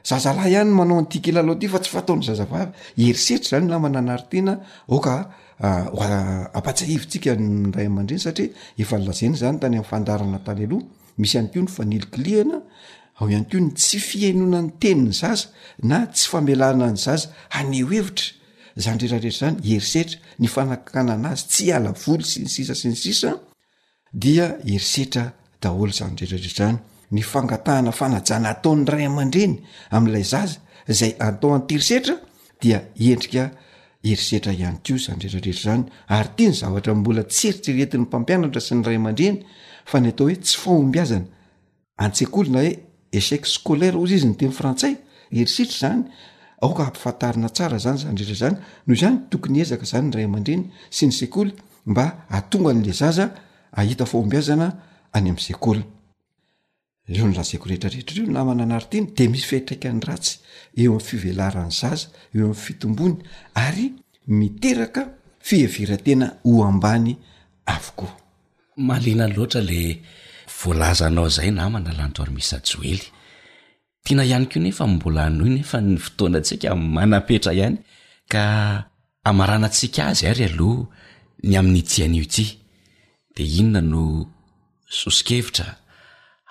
zaza 0.04 0.34
lah 0.34 0.48
ihany 0.50 0.70
manao 0.70 0.98
anytikila 0.98 1.40
aloha 1.40 1.58
ty 1.60 1.66
fa 1.68 1.78
tsy 1.78 1.90
fataony 1.90 2.22
zazavavy 2.24 2.72
erisetra 3.06 3.58
zany 3.58 3.68
lamananary 3.70 4.24
tena 4.30 4.54
oka 4.88 5.14
apatsaivisika 6.56 7.30
ah, 7.32 7.36
ray 7.74 7.86
adreny 7.86 8.20
sataefy 8.20 9.36
zany 9.42 9.58
tany 9.60 9.76
a'fandarana 9.78 10.38
tany 10.44 10.64
aloha 10.66 10.82
misy 11.18 11.36
ankony 11.38 11.68
fanilikilihana 11.76 12.58
o 13.20 13.24
ankony 13.26 13.70
tsy 13.78 13.98
fihainona 14.08 14.60
ny 14.62 14.70
teny 14.80 15.00
ny 15.08 15.12
zaza 15.22 15.46
na 15.82 15.98
tsy 16.06 16.26
famelana 16.30 16.86
ny 16.92 16.96
zaza 16.96 17.28
aneo 17.58 17.86
hevitra 17.92 18.26
zany 18.76 18.98
retarehetazany 19.08 19.56
erisetra 19.74 20.18
ny 20.38 20.46
fanakana 20.54 21.12
an 21.14 21.26
azy 21.32 21.42
tsy 21.52 21.64
alavoly 21.76 22.24
sy 22.32 22.38
ny 22.46 22.50
sisa 22.56 22.74
sy 22.74 22.88
ny 22.90 22.96
sisa 23.04 23.30
dia 24.12 24.46
herisetra 24.66 25.24
daholo 25.60 25.92
zany 25.92 26.14
retraretra 26.20 26.68
any 26.68 26.78
ny 27.10 27.22
fangatahana 27.22 27.90
fanajana 27.92 28.48
atao 28.50 28.76
'ny 28.76 28.84
ray 28.92 29.06
aman-dreny 29.06 29.56
am'lay 29.90 30.24
zaza 30.32 30.58
zay 30.88 31.12
atao 31.18 31.54
antirisetra 31.54 32.14
dia 32.62 32.80
endrikaerisetrakoyta 32.96 35.76
ny 35.78 36.52
zrambola 36.84 37.22
tseritseretin'ny 37.32 38.02
mpampianatra 38.06 38.60
sy 38.60 38.74
nyrayamandreny 38.74 39.36
fa 39.90 40.00
ny 40.00 40.08
atao 40.12 40.26
oe 40.28 40.36
tsy 40.44 40.56
fahombiazana 40.62 41.26
antsekolynaoe 42.04 42.72
ecec 43.18 43.42
skolara 43.46 43.98
ozy 44.02 44.14
izy 44.18 44.26
nytemyfrantsay 44.28 44.94
erisetra 45.32 45.78
zanyak 45.88 46.06
ampifataina 46.88 47.48
sara 47.56 47.78
zany 47.78 47.98
zrerznynoozany 48.24 49.16
toony 49.30 49.60
ezaka 49.64 49.84
zany 49.92 50.12
rayandreny 50.16 50.70
sy 50.90 51.06
ny 51.06 51.12
seoly 51.12 51.52
mba 51.86 52.06
atonga 52.28 52.72
n'la 52.74 52.92
zaza 52.92 53.26
ahita 53.72 54.04
fahombazana 54.06 54.68
any 55.12 55.28
am'eoly 55.30 55.82
eo 57.14 57.26
ny 57.26 57.34
lazaiko 57.36 57.68
rehetrarehetrareo 57.70 58.32
namana 58.32 58.62
anary 58.66 58.86
tina 58.92 59.06
de 59.16 59.24
misy 59.32 59.46
fihitraika 59.50 59.88
any 59.90 60.00
ratsy 60.08 60.32
eo 60.82 60.92
ami' 60.96 61.06
fivelaran'ny 61.08 61.74
zaza 61.80 62.06
eo 62.36 62.44
am'y 62.50 62.60
fitombony 62.64 63.14
ary 63.64 63.86
miteraka 64.38 65.02
fiheverantena 65.48 66.26
ho 66.46 66.52
ambany 66.70 67.12
avokoa 67.74 68.12
malinan 68.88 69.32
loatra 69.36 69.60
le 69.70 69.80
voalazanao 70.58 71.28
zay 71.36 71.50
namana 71.58 71.90
lantoarymisy 71.98 72.56
joely 72.68 73.04
tiana 74.04 74.22
ihany 74.28 74.46
koa 74.52 74.60
nefa 74.66 74.84
mbola 74.94 75.24
noh 75.36 75.48
nefa 75.56 75.78
ny 75.86 75.96
fotoana 76.04 76.38
antsika 76.40 76.68
manapetra 76.96 77.52
ihany 77.60 77.76
ka 78.32 78.42
amaranantsika 79.30 80.00
azy 80.10 80.24
ary 80.32 80.44
aloha 80.50 80.84
ny 81.48 81.52
amin'nyitihan'io 81.58 82.24
ity 82.28 82.46
de 83.34 83.42
inona 83.60 83.80
no 83.92 84.02
sosikevitra 85.00 85.68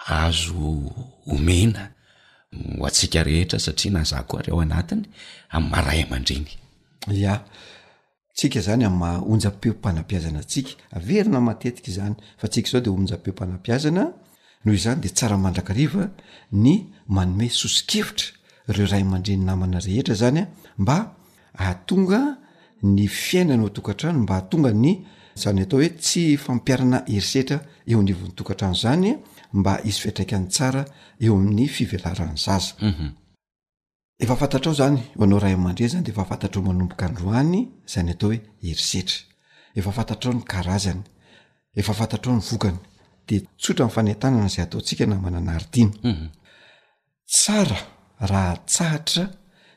azo 0.07 0.81
omena 1.25 1.91
ho 2.79 2.85
atsika 2.85 3.23
rehetra 3.23 3.59
satria 3.59 3.91
naza 3.91 4.21
koa 4.27 4.41
reo 4.41 4.61
anatiny 4.61 5.03
am'ymaray 5.49 6.03
aman-dreny 6.03 6.47
ya 7.11 7.43
tsika 8.35 8.59
zany 8.61 8.85
a'ma 8.85 9.09
hoja-peompanampiazana 9.27 10.39
atsika 10.39 10.71
averina 10.91 11.41
matetika 11.41 11.91
zany 11.91 12.15
fa 12.37 12.47
tsika 12.47 12.69
zao 12.69 12.81
de 12.81 12.89
honja-peompanampiazana 12.89 14.03
noho 14.65 14.77
zany 14.77 15.01
de 15.01 15.09
tsara 15.09 15.37
mandrakariva 15.37 16.09
ny 16.51 16.85
manome 17.07 17.49
sosikevitra 17.49 18.27
reo 18.67 18.85
ray 18.87 19.01
amandreny 19.01 19.43
namana 19.45 19.79
rehetra 19.79 20.13
zany 20.15 20.47
mba 20.77 21.15
aatonga 21.59 22.37
ny 22.83 23.07
fiainana 23.07 23.63
o 23.63 23.69
tokantrano 23.69 24.19
mba 24.19 24.33
hahatonga 24.35 24.71
ny 24.73 25.01
zany 25.35 25.61
atao 25.61 25.79
hoe 25.79 25.89
tsy 25.89 26.37
fampiarana 26.37 27.03
erisetra 27.15 27.59
eo 27.87 27.99
anivon'nytokantrano 27.99 28.75
zany 28.75 29.13
mba 29.53 29.79
izy 29.83 29.99
fiatraika 30.01 30.39
ny 30.39 30.47
tsara 30.51 30.85
eo 31.19 31.35
amin'ny 31.35 31.67
fivelarany 31.69 32.35
zaza 32.37 32.73
mhm. 32.81 33.09
efa 34.19 34.35
fantatra 34.35 34.71
ao 34.71 34.75
zany 34.77 34.99
o 35.17 35.23
anao 35.23 35.39
raha 35.39 35.53
imandrea 35.53 35.87
zany 35.89 36.03
de 36.03 36.11
efah 36.11 36.25
fantatra 36.27 36.59
ao 36.61 36.67
manomboka 36.67 37.05
androany 37.05 37.67
zany 37.87 38.09
atao 38.11 38.29
hoe 38.29 38.39
herisetra 38.61 39.17
efa 39.75 39.91
fantatrao 39.91 40.33
ny 40.33 40.43
karazany 40.43 41.01
efa 41.75 41.93
fantatrao 41.93 42.35
ny 42.35 42.41
vokany 42.51 42.77
de 43.27 43.37
tsotra 43.59 43.85
nfanentanana 43.87 44.45
izay 44.49 44.63
ataontsika 44.65 45.05
namananaridiana 45.05 45.91
mhm. 46.03 46.25
tsara 47.25 47.77
raha 48.19 48.55
tsahatra 48.65 49.29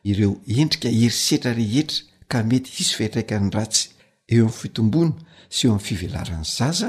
ireo 0.03 0.33
endrika 0.47 0.89
herisetra 0.89 1.53
rehetra 1.53 2.03
ka 2.29 2.43
mety 2.49 2.71
isy 2.83 2.95
fiatraika 2.99 3.39
n'ny 3.39 3.51
ratsy 3.55 3.91
eo 4.33 4.45
amin'ny 4.45 4.59
fitombona 4.61 5.15
sy 5.55 5.63
eo 5.67 5.73
amn'ny 5.75 5.85
fivelarany 5.89 6.47
zaza 6.59 6.89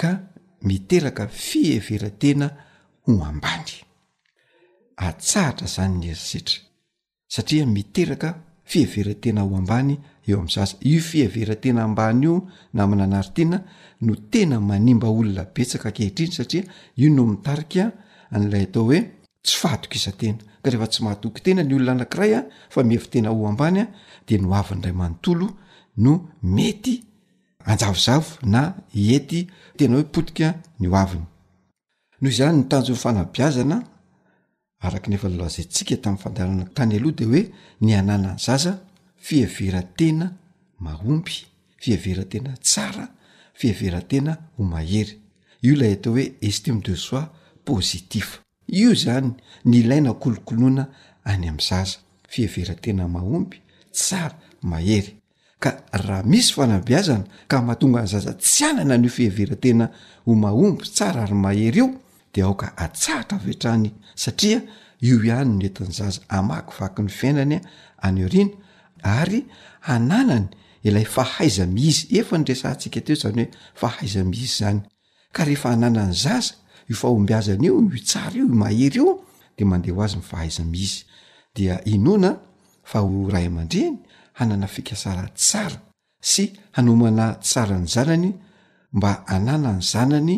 ka 0.00 0.29
miteraka 0.62 1.28
fiheveratena 1.28 2.50
ho 3.06 3.22
ambany 3.24 3.68
atsaatra 4.96 5.66
zany 5.66 5.96
ny 6.00 6.06
erisetra 6.12 6.58
satria 7.34 7.64
miteraka 7.66 8.28
fihevera 8.70 9.14
tena 9.22 9.40
ho 9.46 9.52
ambany 9.60 9.92
eo 10.28 10.38
amin'zasa 10.40 10.76
io 10.90 11.00
fihevera 11.00 11.54
tena 11.64 11.80
ambany 11.88 12.22
io 12.26 12.34
naminanary 12.76 13.30
tena 13.36 13.58
no 14.06 14.14
tena 14.32 14.56
manimba 14.70 15.08
olona 15.18 15.44
betsaka 15.54 15.88
ankehitridry 15.88 16.32
satria 16.38 16.62
io 17.00 17.08
no 17.16 17.22
mitarikaa 17.32 17.86
an'ilay 18.34 18.62
atao 18.68 18.84
hoe 18.88 19.00
tsy 19.44 19.56
faatokisa 19.62 20.12
tena 20.20 20.40
ka 20.62 20.66
rehefa 20.70 20.88
tsy 20.92 21.00
mahatoky 21.04 21.40
tena 21.46 21.62
ny 21.64 21.74
olona 21.74 21.92
anankiray 21.94 22.32
a 22.38 22.40
fa 22.72 22.80
mihevi 22.88 23.08
tena 23.12 23.28
ho 23.34 23.42
ambany 23.50 23.78
a 23.82 23.90
de 24.26 24.34
no 24.42 24.48
avy 24.60 24.74
ny 24.74 24.80
iray 24.82 24.94
manontolo 25.00 25.46
no 26.04 26.12
mety 26.56 26.94
anjavozavo 27.66 28.24
na 28.42 28.72
iety 28.94 29.46
tena 29.76 29.96
hoe 29.96 30.04
potika 30.12 30.54
ny 30.78 30.88
oaviny 30.88 31.24
noho 32.20 32.34
zany 32.36 32.56
ny 32.58 32.68
tanjo'ny 32.68 32.98
fanabiazana 33.02 33.78
araka 34.80 35.10
nefa 35.10 35.28
laloazantsika 35.28 35.96
tamin'ny 36.02 36.22
fandarana 36.22 36.64
tany 36.74 36.94
aloha 36.98 37.12
de 37.18 37.24
hoe 37.24 37.42
ny 37.80 37.92
anana 37.94 38.28
any 38.30 38.38
zaza 38.38 38.72
fievera-tena 39.18 40.26
mahomby 40.78 41.46
fievera 41.82 42.24
tena 42.24 42.56
tsara 42.56 43.08
fieveran-tena 43.54 44.32
homahery 44.58 45.18
io 45.62 45.74
lay 45.76 45.92
atao 45.92 46.12
hoe 46.12 46.26
estime 46.40 46.80
de 46.80 46.94
soit 46.96 47.28
positif 47.64 48.42
io 48.68 48.94
zany 48.94 49.30
ny 49.64 49.82
laina 49.88 50.12
kolokoloana 50.14 50.84
any 51.24 51.48
amin'nzaza 51.48 51.98
fieverantena 52.28 53.08
mahomby 53.08 53.56
tsara 53.92 54.36
mahery 54.62 55.19
ka 55.60 55.70
raha 55.92 56.22
misy 56.24 56.52
fanambiazana 56.56 57.24
ka 57.48 57.60
mahatonga 57.62 58.00
ny 58.02 58.08
zaza 58.12 58.32
tsy 58.42 58.64
anana 58.68 58.94
nyio 58.96 59.10
fiheveratena 59.16 59.86
ho 60.24 60.32
mahomby 60.42 60.84
tsara 60.96 61.20
ary 61.24 61.34
mahery 61.44 61.78
io 61.80 61.88
de 62.32 62.40
aoka 62.42 62.66
atsatra 62.84 63.36
vetrany 63.46 63.88
satria 64.22 64.58
io 65.08 65.16
ihanynoentinyzaza 65.26 66.20
amaky 66.38 66.72
vaky 66.78 67.00
ny 67.06 67.10
fiainany 67.18 67.56
any 68.06 68.20
rina 68.32 68.50
ary 69.20 69.40
ananany 69.94 70.48
ilay 70.88 71.04
fahaiza 71.16 71.64
miizy 71.76 72.04
efa 72.20 72.34
nyresantika 72.40 73.00
teozanyoe 73.06 73.50
fahaiza 73.80 74.20
miz 74.30 74.44
zany 74.58 74.80
ka 75.34 75.44
rehefa 75.48 75.68
ananany 75.76 76.12
zaza 76.24 76.54
aombazniimahey 77.02 78.86
idnde 78.86 79.92
hai 80.36 80.48
dia 81.56 81.76
inona 81.94 82.30
fa 82.90 82.98
ho 83.06 83.30
ray 83.34 83.46
aman-driany 83.50 83.98
anana 84.42 84.66
fikasara 84.74 85.24
tsara 85.40 85.76
sy 86.30 86.44
hanomana 86.74 87.26
tsara 87.46 87.76
ny 87.82 87.86
zanany 87.94 88.30
mba 88.96 89.12
anana 89.34 89.70
ny 89.78 89.82
zanany 89.92 90.36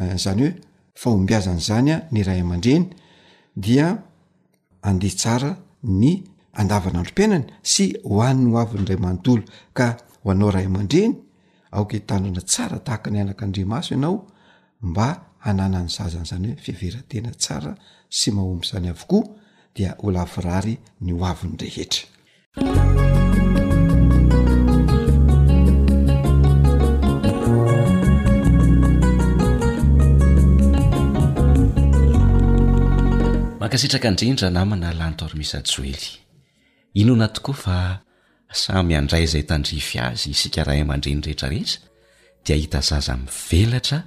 eh, 0.00 0.16
zany 0.22 0.40
hoe 0.46 0.52
faombiazany 1.00 1.60
zany 1.68 1.90
a 1.96 2.04
ny 2.14 2.20
ray 2.26 2.40
aman-dreny 2.44 2.86
dia 3.64 3.88
andea 4.88 5.14
tsara 5.20 5.50
ny 6.00 6.10
andavanandrom-painany 6.60 7.46
sy 7.72 7.84
hoan'ny 8.10 8.46
oaviny 8.60 8.84
ray 8.88 8.96
manontolo 9.04 9.42
ka 9.78 9.86
ho 10.22 10.26
anao 10.34 10.50
ray 10.56 10.66
amandreny 10.70 11.14
ao 11.74 11.84
ke 11.88 11.96
htandrona 12.02 12.40
tsara 12.52 12.76
tahaka 12.86 13.08
ny 13.12 13.18
anaka 13.22 13.42
andrimaso 13.46 13.90
ianao 13.94 14.14
mba 14.88 15.06
anana 15.48 15.78
ny 15.84 15.88
zazany 15.96 16.26
zany 16.30 16.48
hoe 16.52 16.56
fiveratena 16.66 17.30
tsara 17.42 17.72
sy 18.18 18.28
mahomby 18.36 18.66
zany 18.72 18.88
avokoa 18.94 19.24
dia 19.76 19.90
olafirary 20.06 20.74
ny 21.04 21.10
oaviny 21.26 21.56
rehetra 21.62 23.20
kasitraka 33.72 34.08
andrindra 34.12 34.48
namana 34.56 34.88
lantormisajoely 35.00 36.04
inona 37.00 37.26
tokoa 37.36 37.56
fa 37.64 37.76
samy 38.62 38.94
andray 38.98 39.22
izay 39.26 39.44
tandrify 39.50 39.98
azy 40.06 40.26
isika 40.34 40.60
raha 40.66 40.80
ay 40.82 40.84
man-dreny 40.90 41.22
rehetra 41.26 41.48
rehetra 41.52 41.78
dia 42.44 42.54
ahita 42.58 42.80
zaza 42.88 43.14
mivelatra 43.22 43.98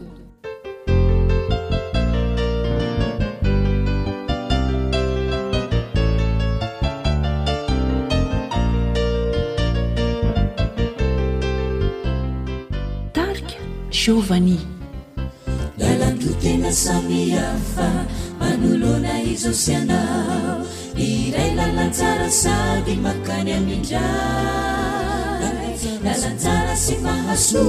darika 13.14 13.60
jiôvani 13.92 14.58
lalandro 15.78 16.32
-tena 16.40 16.72
samiafa 16.72 17.90
manolona 18.40 19.14
izao 19.22 19.54
syanao 19.54 20.58
iray 20.96 21.52
lalansara 21.60 22.30
sady 22.42 22.96
makany 23.06 23.52
amiindra 23.58 24.04
lalansarasy 26.04 26.96
mahaso 27.06 27.64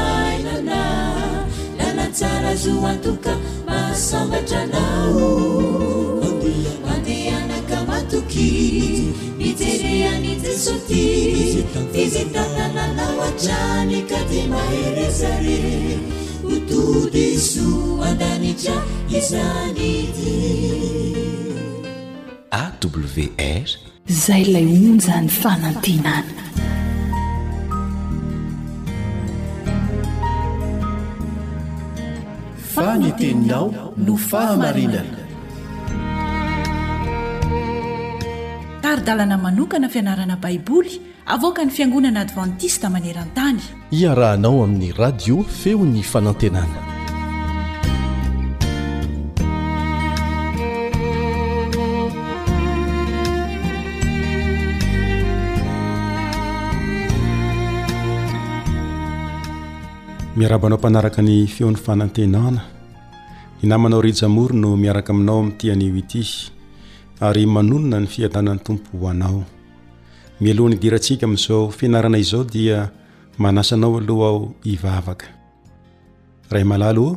arazo 2.23 2.71
atoka 2.87 3.31
masambatranao 3.65 5.21
mandehanaka 6.85 7.77
matoky 7.89 8.47
miterehantysoti 9.41 11.03
zetanananao 12.13 13.15
aany 13.31 13.97
ka 14.09 14.19
d 14.29 14.47
maherezare 14.53 15.61
otode 16.53 17.25
so 17.49 17.65
andanitra 18.07 18.75
izanyty 19.17 20.35
awr 22.61 23.67
zay 24.23 24.43
lay 24.53 24.67
onzany 24.89 25.29
fanantinana 25.41 26.31
any 32.89 33.11
teninao 33.19 33.73
no 34.05 34.15
fahamarinana 34.29 35.17
taridalana 38.83 39.37
manokana 39.45 39.89
fianarana 39.93 40.35
baiboly 40.43 40.93
avoka 41.35 41.65
ny 41.65 41.71
fiangonana 41.77 42.19
advantista 42.25 42.87
maneran-tany 42.93 43.61
iarahanao 43.99 44.63
amin'ny 44.65 44.89
radio 45.03 45.35
feon'ny 45.61 46.03
fanantenana 46.13 46.79
miarabanao 60.41 60.77
mpanaraka 60.81 61.21
ny 61.21 61.45
feon'ny 61.45 61.77
fanantenana 61.77 62.61
ny 63.61 63.65
namanao 63.69 64.01
rijamory 64.01 64.55
no 64.61 64.69
miaraka 64.83 65.11
aminao 65.13 65.37
ami'ntyanio 65.45 65.93
ity 66.01 66.21
ary 67.25 67.43
manonona 67.55 67.97
ny 68.01 68.07
fiadanan'ny 68.13 68.61
tompo 68.67 68.89
hoanao 69.01 69.41
mialohnyidirasika 70.41 71.23
amin'izaofianarana 71.29 72.17
izao 72.23 72.41
dia 72.53 72.77
manasanaoalohaao 73.43 74.39
ivavaka 74.71 75.27
ray 76.53 76.65
aao 76.73 77.07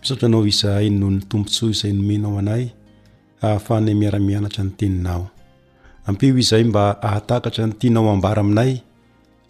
misaotra 0.00 0.26
anao 0.32 0.42
izahay 0.52 0.88
noho 1.00 1.10
ny 1.20 1.20
tompontso 1.30 1.64
izay 1.74 1.92
nomenao 1.96 2.34
anay 2.42 2.62
ahafahny 3.44 3.90
miaramianatra 4.02 4.62
ny 4.66 4.72
teninao 4.80 5.24
ampio 6.08 6.32
izay 6.42 6.64
mba 6.70 6.84
ahatakatra 7.08 7.62
ny 7.68 7.74
tinao 7.80 8.06
ambara 8.14 8.40
aminay 8.44 8.72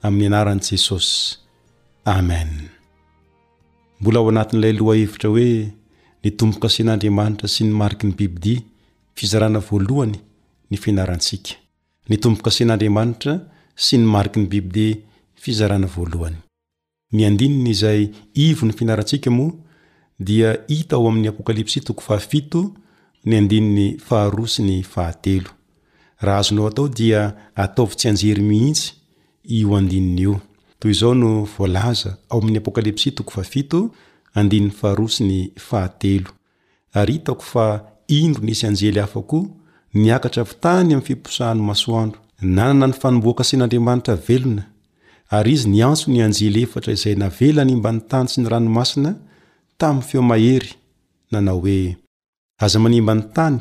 amin'ny 0.06 0.26
anaran' 0.32 0.58
jesosy 0.68 1.16
amen 2.16 2.50
mbola 4.00 4.18
ao 4.18 4.28
anatin'ilay 4.32 4.72
loha 4.80 4.94
hevitra 5.00 5.28
hoe 5.34 5.50
nitombokasen'andriamanitra 6.24 7.46
sy 7.54 7.62
ny 7.66 7.72
mariki 7.80 8.06
ny 8.06 8.14
bibi 8.18 8.38
dea 8.44 8.60
fizarana 9.18 9.60
voalohany 9.66 10.16
ny 10.70 10.76
finarantsika 10.84 11.52
ny 12.08 12.16
tombokasen'andriamanitra 12.22 13.34
sy 13.84 13.98
ny 14.00 14.06
mariki 14.14 14.38
ny 14.40 14.46
bibi 14.52 14.70
di 14.74 14.86
fizarana 15.42 15.86
voalohany 15.94 16.36
ny 17.14 17.24
andininy 17.28 17.70
izay 17.74 18.02
ivo 18.44 18.66
ny 18.66 18.72
finarantsika 18.72 19.30
moa 19.30 19.52
dia 20.18 20.56
hita 20.68 20.96
ao 20.96 21.08
amin'ny 21.08 21.28
apokalypsy 21.28 21.80
toofa7 21.80 22.64
ny 23.24 23.34
andnny 23.36 23.86
fahao 24.06 24.46
s 24.46 24.58
ny 24.64 24.80
ahate 24.96 25.42
raha 26.24 26.38
azonao 26.38 26.66
atao 26.68 26.88
dia 26.88 27.22
ataovytsy 27.54 28.08
anjery 28.08 28.42
mihitsy 28.42 28.92
ionnio 29.50 30.40
toy 30.80 30.90
izao 30.92 31.14
no 31.14 31.30
volaza 31.58 32.10
ao 32.30 32.38
amin'ny 32.40 32.58
apokalypsy 32.60 33.08
7ha 33.12 35.06
s 35.12 35.16
nyhae 35.26 36.22
ay 36.98 37.10
itaoko 37.16 37.44
fa 37.52 37.66
indro 38.08 38.42
nisy 38.44 38.66
anjely 38.66 39.00
hafako 39.00 39.38
niakatra 40.00 40.42
vytany 40.50 40.88
ami'ny 40.94 41.04
fiposahano 41.06 41.62
masoandro 41.70 42.18
nanana 42.56 42.86
ny 42.86 42.94
fanomboakasen'andriamanitra 43.00 44.14
velona 44.28 44.64
ary 45.36 45.52
izy 45.54 45.68
niantso 45.68 46.06
ny 46.10 46.18
anjely 46.26 46.62
efatra 46.64 46.92
izay 46.96 47.14
navela 47.20 47.62
nimba 47.64 47.90
ny 47.92 48.00
tany 48.10 48.26
sy 48.32 48.38
ny 48.40 48.48
ranomasina 48.52 49.12
tamin'ny 49.78 50.06
feomahery 50.08 50.70
nanao 51.32 51.60
hoe 51.64 51.96
aza 52.64 52.78
manimba 52.84 53.14
ny 53.14 53.22
tany 53.36 53.58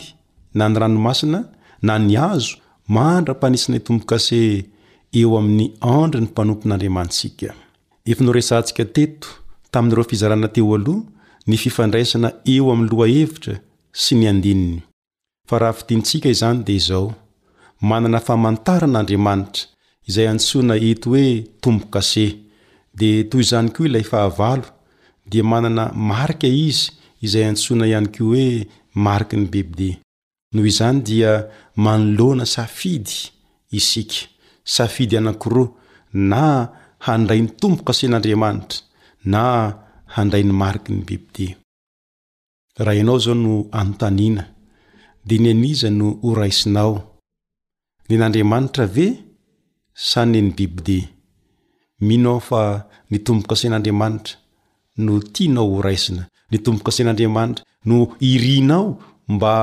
na 0.58 0.64
ny 0.70 0.76
ranomasina 0.82 1.40
na 1.86 1.94
ny 2.00 2.16
azo 2.32 2.54
mandra 2.96 3.34
-panisina 3.38 3.78
tombokase 3.86 4.42
adrypampo'aao 5.14 6.64
resantsika 8.38 8.84
teto 8.96 9.28
taminiro 9.74 10.04
fizarahana 10.10 10.48
teo 10.56 10.76
h 10.86 11.04
nyfifandraisana 11.50 12.30
eo 12.54 12.68
am 12.74 12.82
lohahevitra 12.92 13.56
sy 14.02 14.14
ny 14.20 14.26
andininy 14.32 14.78
fa 15.50 15.56
raha 15.62 15.74
fidinntsika 15.80 16.28
izany 16.36 16.60
de 16.68 16.74
izao 16.80 17.08
manana 17.90 18.20
famantara 18.28 18.88
n'andriamanitra 18.90 19.64
izay 20.10 20.28
antsoana 20.34 20.76
eto 20.90 21.08
hoe 21.12 21.28
tombo-kase 21.62 22.26
dia 23.00 23.24
toy 23.32 23.42
izany 23.46 23.70
k 23.74 23.84
oa 23.84 23.88
ilay 23.90 24.04
fahavalo 24.12 24.68
dia 25.32 25.44
manana 25.52 25.84
marika 26.10 26.48
izy 26.68 26.86
izay 27.26 27.46
antsoana 27.52 27.86
ihany 27.92 28.08
k 28.12 28.16
io 28.22 28.26
hoe 28.32 28.50
mariky 29.06 29.36
ny 29.42 29.46
bebide 29.54 29.92
noho 30.54 30.68
izany 30.74 30.98
dia 31.08 31.32
manolona 31.86 32.46
safidy 32.56 33.16
isika 33.80 34.20
safidy 34.74 35.18
anakiroa 35.18 35.70
na 36.30 36.44
handray 37.06 37.42
ny 37.44 37.50
tombokasen'andriamanitra 37.62 38.78
na 39.34 39.46
handray 40.16 40.44
ny 40.48 40.54
mariky 40.62 40.92
ny 40.96 41.02
bibi 41.08 41.48
de 42.76 42.82
raha 42.86 43.02
inao 43.02 43.18
zao 43.26 43.36
no 43.44 43.54
anontaniana 43.80 44.44
de 45.28 45.36
ny 45.42 45.50
aniza 45.56 45.90
no 46.00 46.08
horaisinao 46.24 46.94
ny 48.08 48.16
n'andriamanitra 48.20 48.86
ve 48.96 49.08
saneny 50.10 50.50
bibi 50.58 50.82
de 50.88 50.98
minao 52.08 52.40
fa 52.48 52.62
ny 53.10 53.18
tombokasen'andriamanitra 53.26 54.34
no 55.06 55.14
tianao 55.34 55.68
horaisina 55.76 56.24
ny 56.52 56.58
tombokasen'andriamanitra 56.66 57.64
no 57.90 57.96
irinao 58.30 58.84
mba 59.34 59.54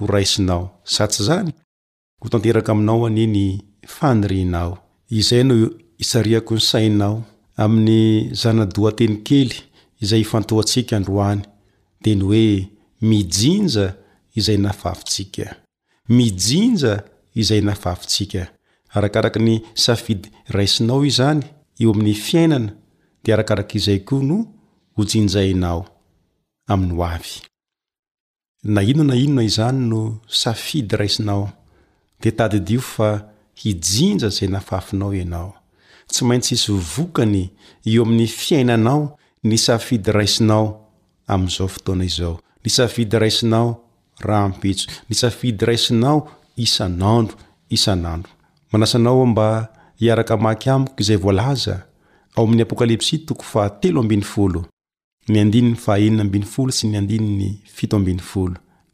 horaisinao 0.00 0.62
sa 0.94 1.04
tsy 1.10 1.22
zany 1.28 1.50
ho 2.20 2.26
tanteraka 2.32 2.72
aminao 2.72 3.06
anyeny 3.06 3.46
fanrinao 3.86 4.78
izay 5.10 5.44
no 5.44 5.68
isarihako 5.98 6.54
ny 6.58 6.60
sainao 6.60 7.22
amin'ny 7.60 8.34
zanadohanteny 8.42 9.18
kely 9.26 9.52
izay 10.02 10.22
ifantohantsika 10.24 10.96
androany 10.96 11.42
de 12.02 12.14
ny 12.16 12.22
hoe 12.22 12.68
mijinja 13.00 13.94
izay 14.34 14.56
nafavsia 14.64 15.54
mijinja 16.08 16.94
izay 17.40 17.60
nafavintsika 17.64 18.46
arakaraky 18.94 19.38
ny 19.46 19.54
safidy 19.84 20.26
raisinao 20.54 21.04
izany 21.04 21.40
eo 21.80 21.90
amin'ny 21.92 22.14
fiainana 22.24 22.72
dea 23.24 23.34
arakarak'izay 23.36 23.98
koa 24.08 24.22
no 24.22 24.38
hojinjainao 24.96 25.84
ain'ny 26.66 26.96
o 26.98 27.02
aa 27.04 27.18
no 27.24 27.42
na 28.72 28.82
inona 28.82 29.42
izany 29.44 29.78
no 29.92 30.00
safidy 30.42 30.96
raisinao 30.96 31.50
hijinja 33.54 34.28
zay 34.28 34.48
nafafinao 34.48 35.14
ianao 35.14 35.54
tsy 36.06 36.24
maintsy 36.24 36.54
isy 36.54 36.72
vokany 36.72 37.46
eo 37.84 38.02
amin'ny 38.02 38.26
fiainanao 38.26 39.18
nisafidy 39.42 40.12
raisinao 40.12 40.86
amiizao 41.26 41.68
fotoana 41.68 42.04
izao 42.04 42.40
nysafidy 42.64 43.18
raisinao 43.18 43.82
raha 44.20 44.48
mpitso 44.48 44.90
ny 45.10 45.14
safidy 45.16 45.64
raisinao 45.64 46.30
isanandro 46.56 47.36
isan'andro 47.70 48.30
manasanao 48.72 49.18
ao 49.20 49.26
mba 49.26 49.68
hiaraka 49.96 50.36
maky 50.36 50.70
amiko 50.70 50.94
izay 50.98 51.16
volaza 51.16 51.82
ao 52.36 52.44
ami'ny 52.44 52.62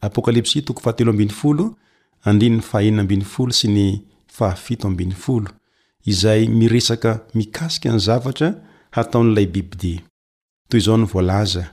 apokalps 0.02 1.20
7 4.32 5.48
izay 6.06 6.48
miresaka 6.48 7.12
mikasiky 7.34 7.88
ny 7.90 7.98
zavatra 8.06 8.50
hataon'lay 8.94 9.46
bibide 9.46 10.00
toy 10.68 10.80
zao 10.80 10.96
nyvolaza 10.98 11.64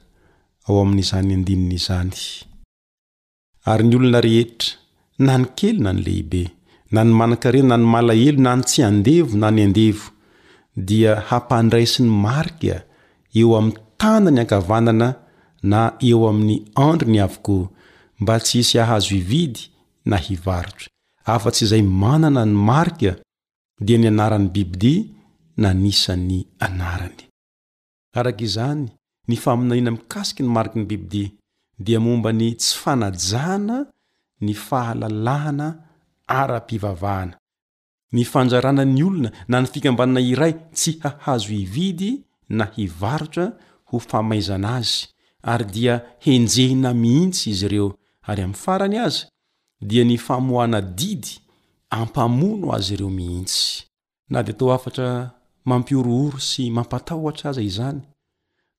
ao 0.67 0.75
aminyzany 0.81 1.33
andininy 1.37 1.75
izany 1.77 2.11
ary 3.69 3.83
ny 3.87 3.93
olona 3.97 4.19
rehetra 4.27 4.69
nany 5.25 5.45
kely 5.57 5.77
na 5.83 5.89
ny 5.93 6.01
lehibe 6.05 6.43
nanymanankarena 6.93 7.69
nanymalahelo 7.77 8.39
nany 8.45 8.61
tsy 8.67 8.81
andevo 8.89 9.33
nany 9.43 9.59
andevo 9.67 10.05
dia 10.87 11.13
hapandraisi 11.29 11.99
ny 12.03 12.09
marika 12.25 12.75
eo 13.39 13.55
amy 13.59 13.73
tana 13.99 14.29
ny 14.31 14.39
ankavanana 14.43 15.09
na 15.71 15.79
eo 16.09 16.19
amin'ny 16.29 16.55
andro 16.89 17.07
ny 17.13 17.19
avoko 17.25 17.57
mba 18.21 18.35
ts 18.41 18.49
hisy 18.53 18.75
hahazo 18.79 19.09
hividy 19.19 19.61
na 20.05 20.17
hivarotro 20.25 20.87
afa-tsy 21.35 21.63
izay 21.65 21.83
manana 22.03 22.43
ny 22.47 22.55
marika 22.69 23.11
dia 23.85 23.97
nianarany 23.99 24.47
bibidi 24.53 24.95
nanisany 25.61 26.39
anarany 26.65 27.23
arake 28.19 28.43
izany 28.49 28.85
nifaminanina 29.29 29.89
mikasiky 29.95 30.41
ny 30.43 30.49
marikiny 30.55 30.85
bibidỳ 30.89 31.23
dia 31.85 31.99
mombany 32.05 32.47
tsy 32.59 32.73
fanajana 32.81 33.77
ny 34.45 34.53
fahalalàhna 34.65 35.67
ara-pivavahana 36.41 37.35
nyfanjarana 38.15 38.83
ny 38.95 39.01
olona 39.07 39.29
na 39.51 39.55
nyfikambanana 39.63 40.21
iray 40.31 40.53
tsy 40.77 40.91
hahazo 41.03 41.49
hividy 41.59 42.11
na 42.57 42.65
hivarotra 42.75 43.45
ho 43.91 43.95
famaizana 44.09 44.67
azy 44.79 44.99
ary 45.51 45.65
dia 45.75 45.93
henjehina 46.25 46.89
mihintsy 47.01 47.43
izy 47.53 47.65
ireo 47.69 47.87
ary 48.29 48.41
am 48.47 48.53
farany 48.63 48.97
azy 49.07 49.23
dia 49.81 50.03
ny 50.05 50.17
famohana 50.17 50.81
didy 50.81 51.37
ampamono 51.89 52.73
azy 52.73 52.93
ireo 52.93 53.09
mihintsy 53.09 53.83
na 54.29 54.39
dia 54.43 54.53
tao 54.57 54.73
afatra 54.77 55.09
mampiorohoro 55.69 56.39
sy 56.49 56.63
mampatahohtra 56.71 57.49
aza 57.49 57.61
izany 57.61 58.01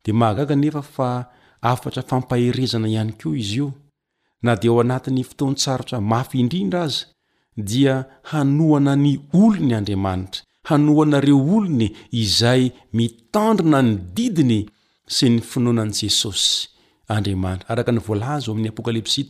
dia 0.05 0.15
mahagaga 0.15 0.55
nefa 0.57 0.83
fa 0.83 1.09
afatra 1.73 2.03
fampaherezana 2.11 2.89
ihany 2.89 3.13
koa 3.23 3.37
izy 3.43 3.57
io 3.63 3.69
na 4.43 4.53
dia 4.61 4.71
ao 4.71 4.81
anatin'ny 4.81 5.25
fotoantsarotra 5.29 5.99
mafy 6.13 6.37
indrindra 6.43 6.81
aza 6.89 7.05
dia 7.71 7.95
hanoana 8.31 8.93
ny 9.05 9.13
olo 9.41 9.61
ny 9.67 9.75
andriamanitra 9.77 10.43
hanoanareo 10.69 11.39
olony 11.57 11.89
izay 12.23 12.63
mitandrina 12.99 13.81
ny 13.87 13.93
didiny 14.17 14.59
sy 15.15 15.25
ny 15.31 15.39
finoanan' 15.51 15.95
jesosy 16.01 16.67
andriamanitra 17.15 17.69
araka 17.73 17.93
ny 17.97 18.01
volazo 18.07 18.53
amin'ny 18.53 18.69
apokalypsy 18.69 19.27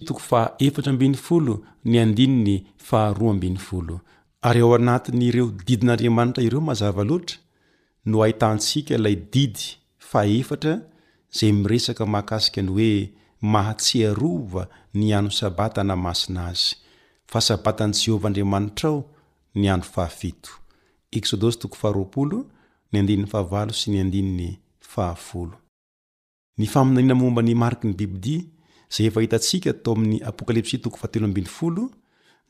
ary 4.48 4.60
ao 4.66 4.70
anatin' 4.78 5.22
ireo 5.28 5.46
didin'andriamanitra 5.68 6.42
ireo 6.48 6.60
mazavaloatra 6.70 7.36
no 8.10 8.16
ahitantsika 8.24 8.92
ilay 8.98 9.16
didy 9.34 9.62
faefatra 10.10 10.74
zay 11.40 11.50
miresaka 11.62 12.02
mahakasika 12.12 12.60
ny 12.62 12.68
hoe 12.76 12.92
mahatsiarova 13.54 14.64
ny 14.98 15.06
ano 15.18 15.30
sabata 15.40 15.82
namasina 15.90 16.40
azy 16.50 16.72
fa 17.30 17.38
sabatany 17.48 17.94
jehovah 18.02 18.26
andriamanitra 18.30 18.86
ao 18.92 19.00
ny 19.58 19.66
andro 19.70 19.88
fahafi 24.80 25.52
ny 26.58 26.66
faminanina 26.66 27.14
momba 27.14 27.42
ny 27.42 27.54
mariki 27.54 27.86
ny 27.88 27.94
bibidi 27.98 28.36
zay 28.94 29.06
efa 29.08 29.20
hitantsika 29.24 29.70
tao 29.84 29.92
amin'ny 29.98 30.18
apokalypsy 30.30 30.76
310 30.76 31.88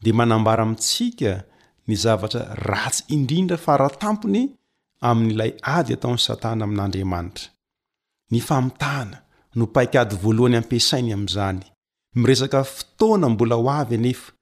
de 0.03 0.11
manambara 0.19 0.63
amintsika 0.65 1.33
nizavatra 1.89 2.43
ratsy 2.69 3.03
indrindra 3.15 3.57
faratampony 3.67 4.43
aminilay 5.09 5.51
ady 5.77 5.91
hataon 5.95 6.19
satana 6.27 6.65
amin'andriamanitra 6.67 7.47
nyfamitahna 8.33 9.19
nopaiky 9.59 9.97
ady 10.03 10.17
voalohany 10.25 10.57
ampiasainy 10.61 11.11
amy 11.17 11.29
zany 11.35 11.63
miresaka 12.19 12.61
fotoana 12.75 13.27
mbola 13.33 13.55
ho 13.61 13.67
avy 13.81 13.95
anefa 13.99 14.33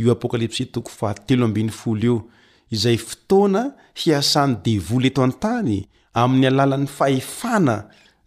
io 0.00 0.12
apokalypsy 0.16 0.62
310 0.74 2.04
io 2.06 2.14
izay 2.74 2.96
fotoana 3.08 3.62
hiasany 4.00 4.52
devoly 4.64 5.06
etoantany 5.12 5.76
ami'ny 6.22 6.46
alalan'ny 6.50 6.86
fahefana 6.98 7.76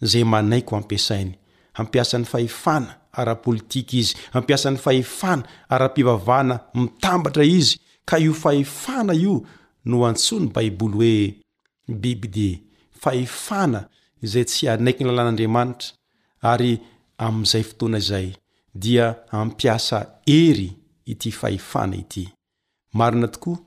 zay 0.02 0.24
manaiko 0.24 0.72
ho 0.76 0.82
ampiasainy 0.82 1.34
ampiasany 1.74 2.26
fahefana 2.26 2.98
ara-politika 3.14 3.96
izy 3.98 4.16
ampiasan'ny 4.34 4.78
fahefana 4.80 5.44
ara-pivavana 5.70 6.60
mitambatra 6.74 7.44
izy 7.44 7.78
ka 8.06 8.18
io 8.20 8.34
fahefana 8.34 9.14
io 9.14 9.44
no 9.86 10.06
antso 10.06 10.40
ny 10.40 10.48
baiboly 10.54 10.96
oe 10.96 11.36
bibi 12.02 12.28
de 12.36 12.50
fahefana 13.02 13.80
izay 14.24 14.46
tsy 14.50 14.64
anaiky 14.74 15.04
ny 15.04 15.10
lalàn'andriamanitra 15.10 15.94
ary 16.52 16.74
amin'izay 17.26 17.64
fotoana 17.64 17.98
izay 18.04 18.28
dia 18.76 19.06
ampiasa 19.32 19.98
ery 20.26 20.70
ity 21.12 21.32
fahefana 21.32 21.96
ity 21.96 22.24
marina 23.00 23.28
tokoa 23.28 23.58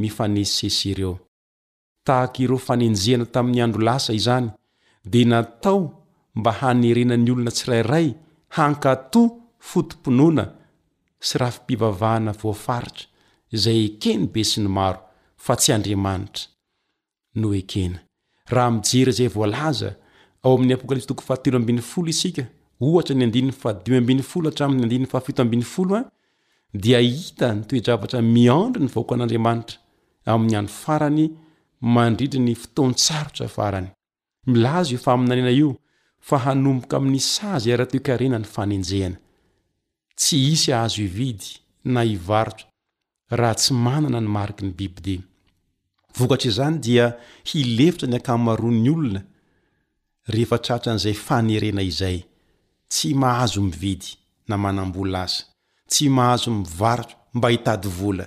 mifanesesy 0.00 0.84
ireo 0.92 1.14
tahak' 2.06 2.38
ireo 2.44 2.58
fanenjehana 2.66 3.26
tamin'ny 3.34 3.60
andro 3.64 3.82
lasa 3.88 4.12
izany 4.20 4.48
de 5.12 5.20
natao 5.30 5.80
mba 6.38 6.50
hanerenany 6.60 7.28
olona 7.32 7.52
tsirairay 7.56 8.08
hankatò 8.56 9.20
fotomponoana 9.70 10.44
sy 11.26 11.34
raha 11.40 11.54
fipivavahana 11.56 12.30
voafaritra 12.42 13.04
izay 13.56 13.78
ekeny 13.88 14.22
be 14.32 14.40
sy 14.50 14.58
ny 14.64 14.70
maro 14.78 15.00
fa 15.44 15.52
tsy 15.60 15.70
andriamanitra 15.76 16.44
no 17.40 17.48
ekena 17.60 17.98
raha 18.54 18.70
mijera 18.76 19.12
zay 19.18 19.28
volaza 19.36 19.90
ao 20.44 20.52
amin'ny 20.56 20.72
apkal 20.74 21.00
d 26.82 26.84
ita 27.18 27.46
nytoejavatra 27.58 28.18
miandro 28.34 28.80
ny 28.84 28.90
vaoko 28.94 29.10
an'andriamanitra 29.14 29.76
amin'ny 30.32 30.56
andro 30.58 30.74
farany 30.84 31.26
mandridry 31.90 32.38
ny 32.40 32.54
fotontsarotsa 32.54 33.44
e 33.48 33.50
farany 33.50 33.88
mila 34.46 34.76
azy 34.80 34.94
io 34.94 34.98
fa 35.02 35.16
minanina 35.16 35.50
io 35.50 35.68
fa 36.28 36.36
hanomboka 36.44 36.96
amin'nys 36.96 37.28
azy 37.54 37.68
ara-toekarena 37.74 38.38
ny 38.42 38.48
fanenjehana 38.54 39.16
tsy 40.18 40.36
isy 40.54 40.70
ahazo 40.76 40.98
hividy 41.04 41.50
na 41.94 42.00
ivarotra 42.14 42.66
raha 43.38 43.54
tsy 43.60 43.72
manana 43.84 44.20
ny 44.20 44.28
mariky 44.36 44.62
ny 44.66 44.72
bibidi 44.78 45.16
vokatra 46.18 46.48
izany 46.50 46.76
dia 46.84 47.06
hilefitra 47.50 48.06
ny 48.08 48.16
ankamaroan'ny 48.18 48.90
olona 48.94 49.20
rehefa 50.32 50.58
tratra 50.64 50.90
an'izay 50.92 51.16
fanerena 51.26 51.82
izay 51.90 52.18
tsy 52.92 53.08
mahazo 53.22 53.60
mividy 53.68 54.10
na 54.48 54.56
manam-bola 54.62 55.22
aza 55.26 55.42
tsy 55.90 56.04
mahazo 56.16 56.48
mivarotro 56.58 57.16
mba 57.36 57.48
hitady 57.54 57.88
vola 57.98 58.26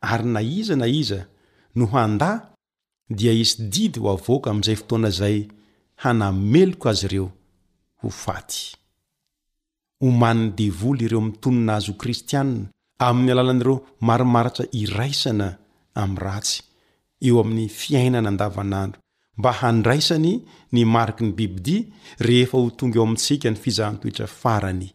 ary 0.00 0.26
na 0.34 0.40
iza 0.42 0.74
na 0.78 0.86
iza 1.00 1.20
no 1.74 1.86
handà 1.90 2.30
dia 3.08 3.32
isy 3.32 3.68
didy 3.72 3.98
ho 4.00 4.08
avoaka 4.12 4.48
amzay 4.52 4.76
fotoana 4.80 5.10
zay 5.18 5.36
hanameloko 6.02 6.86
azy 6.90 7.04
ireo 7.08 7.28
ho 8.00 8.08
faty 8.22 8.76
ho 10.00 10.06
maniny 10.20 10.52
devoly 10.58 11.02
ireo 11.08 11.20
mitonona 11.20 11.72
azy 11.76 11.90
ho 11.90 11.94
kristiana 12.02 12.68
ami'ny 13.08 13.30
alalanaireo 13.32 13.76
maromaritra 14.06 14.64
iraisana 14.82 15.48
amy 16.02 16.18
ratsy 16.24 16.60
eo 17.26 17.40
ami'ny 17.40 17.68
fiainanandavanandro 17.68 19.00
mba 19.38 19.50
handraisany 19.60 20.42
nymariki 20.72 21.24
ny 21.24 21.32
bibidi 21.32 21.76
rehefa 22.20 22.58
ho 22.58 22.70
tonga 22.70 22.98
eo 22.98 23.04
amintsika 23.06 23.50
ny 23.50 23.56
fizahantoetra 23.62 24.26
farany 24.26 24.86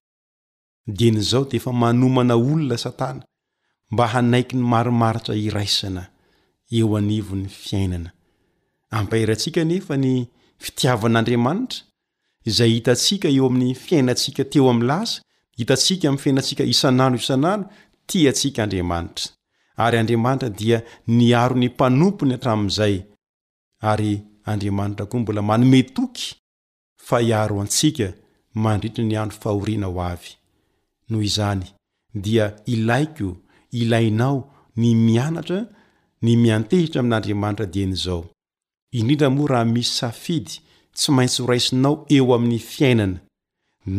dia 0.88 1.12
nizao 1.12 1.46
dia 1.46 1.58
efa 1.58 1.72
manomana 1.74 2.36
olona 2.36 2.78
satana 2.78 3.24
mba 3.92 4.08
hanaiky 4.14 4.56
ny 4.56 4.62
maromaritra 4.64 5.36
iraisana 5.36 6.13
eo 6.80 6.90
anivo 7.02 7.36
ny 7.42 7.48
fiainana 7.62 8.10
ampahirantsika 8.98 9.62
nefa 9.72 9.96
ny 10.04 10.14
fitiavan'andriamanitra 10.64 11.80
izay 12.50 12.72
hitantsika 12.76 13.28
eo 13.38 13.46
amin'ny 13.50 13.74
fiainantsika 13.86 14.42
teo 14.52 14.66
amin'ny 14.74 14.88
lasa 14.90 15.18
hitantsika 15.60 16.06
min'ny 16.10 16.24
fiainantsika 16.24 16.64
isan'ano 16.74 17.16
isan'ano 17.24 17.66
ti 18.10 18.20
atsika 18.32 18.60
andriamanitra 18.66 19.26
ary 19.84 19.96
andriamanitra 20.02 20.50
dia 20.60 20.78
ny 21.18 21.26
aro 21.44 21.56
ny 21.62 21.68
mpanompony 21.74 22.32
hatramin'izay 22.36 22.96
ary 23.92 24.12
andriamanitra 24.52 25.06
koa 25.12 25.20
mbola 25.24 25.42
manometoky 25.50 26.28
fa 27.08 27.18
hiaro 27.26 27.56
antsika 27.64 28.08
mandritry 28.64 29.04
ny 29.10 29.16
andro 29.22 29.38
fahoriana 29.44 29.88
ho 29.92 30.00
avy 30.14 30.32
noho 31.10 31.24
izany 31.30 31.66
dia 32.26 32.46
ilaiko 32.74 33.30
ilainao 33.82 34.38
ny 34.80 34.88
mianatra 35.08 35.60
ny 36.24 36.38
miantehitra 36.40 37.00
amin'andriamanitra 37.00 37.66
dian'izao 37.74 38.20
indrindra 38.98 39.30
moa 39.30 39.48
raha 39.52 39.66
misy 39.74 39.92
safidy 40.00 40.54
tsy 40.98 41.10
maintsy 41.16 41.40
horaisinao 41.44 41.94
eo 42.18 42.28
amin'ny 42.36 42.60
fiainana 42.72 43.20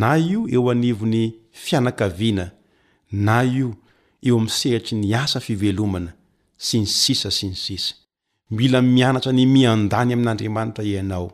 na 0.00 0.10
io 0.30 0.40
eo 0.56 0.62
anivon'ny 0.74 1.24
fianakaviana 1.62 2.44
na 3.26 3.36
io 3.56 3.68
eo 4.28 4.34
amin'ny 4.38 4.54
sehitry 4.58 4.94
ny 5.02 5.08
asa 5.22 5.38
fivelomana 5.46 6.10
sy 6.66 6.74
ny 6.80 6.86
sisa 7.00 7.30
sy 7.36 7.46
ny 7.52 7.56
sisa 7.64 7.92
mila 8.58 8.78
mianatra 8.94 9.32
ny 9.38 9.44
miandany 9.54 10.12
amin'andriamanitra 10.16 10.84
ianao 10.92 11.26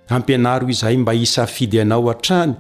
ampianaro 0.08 0.66
izhay 0.68 0.96
mba 0.98 1.12
hisafidy 1.12 1.80
anao 1.80 2.10
a-trany 2.10 2.54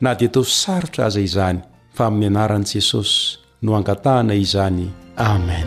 na 0.00 0.14
dia 0.14 0.28
tao 0.28 0.42
sarotra 0.44 1.06
aza 1.06 1.20
izany 1.20 1.62
fa 1.94 2.06
amin'ny 2.10 2.26
anaran'i 2.26 2.74
jesosy 2.74 3.38
no 3.62 3.76
angatahana 3.78 4.34
izany 4.34 4.90
amen 5.16 5.66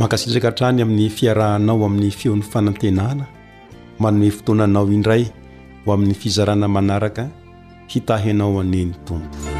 mankasizaka 0.00 0.48
hntrany 0.50 0.80
amin'ny 0.86 1.10
fiarahanao 1.18 1.84
amin'ny 1.86 2.10
feon'ny 2.20 2.42
fanantenana 2.52 3.28
mane 4.00 4.30
fotoananao 4.30 4.88
indray 4.88 5.28
ho 5.84 5.88
amin'ny 5.92 6.14
fizarana 6.22 6.68
manaraka 6.68 7.28
hitahianao 7.92 8.56
aneny 8.64 8.94
tompo 9.04 9.59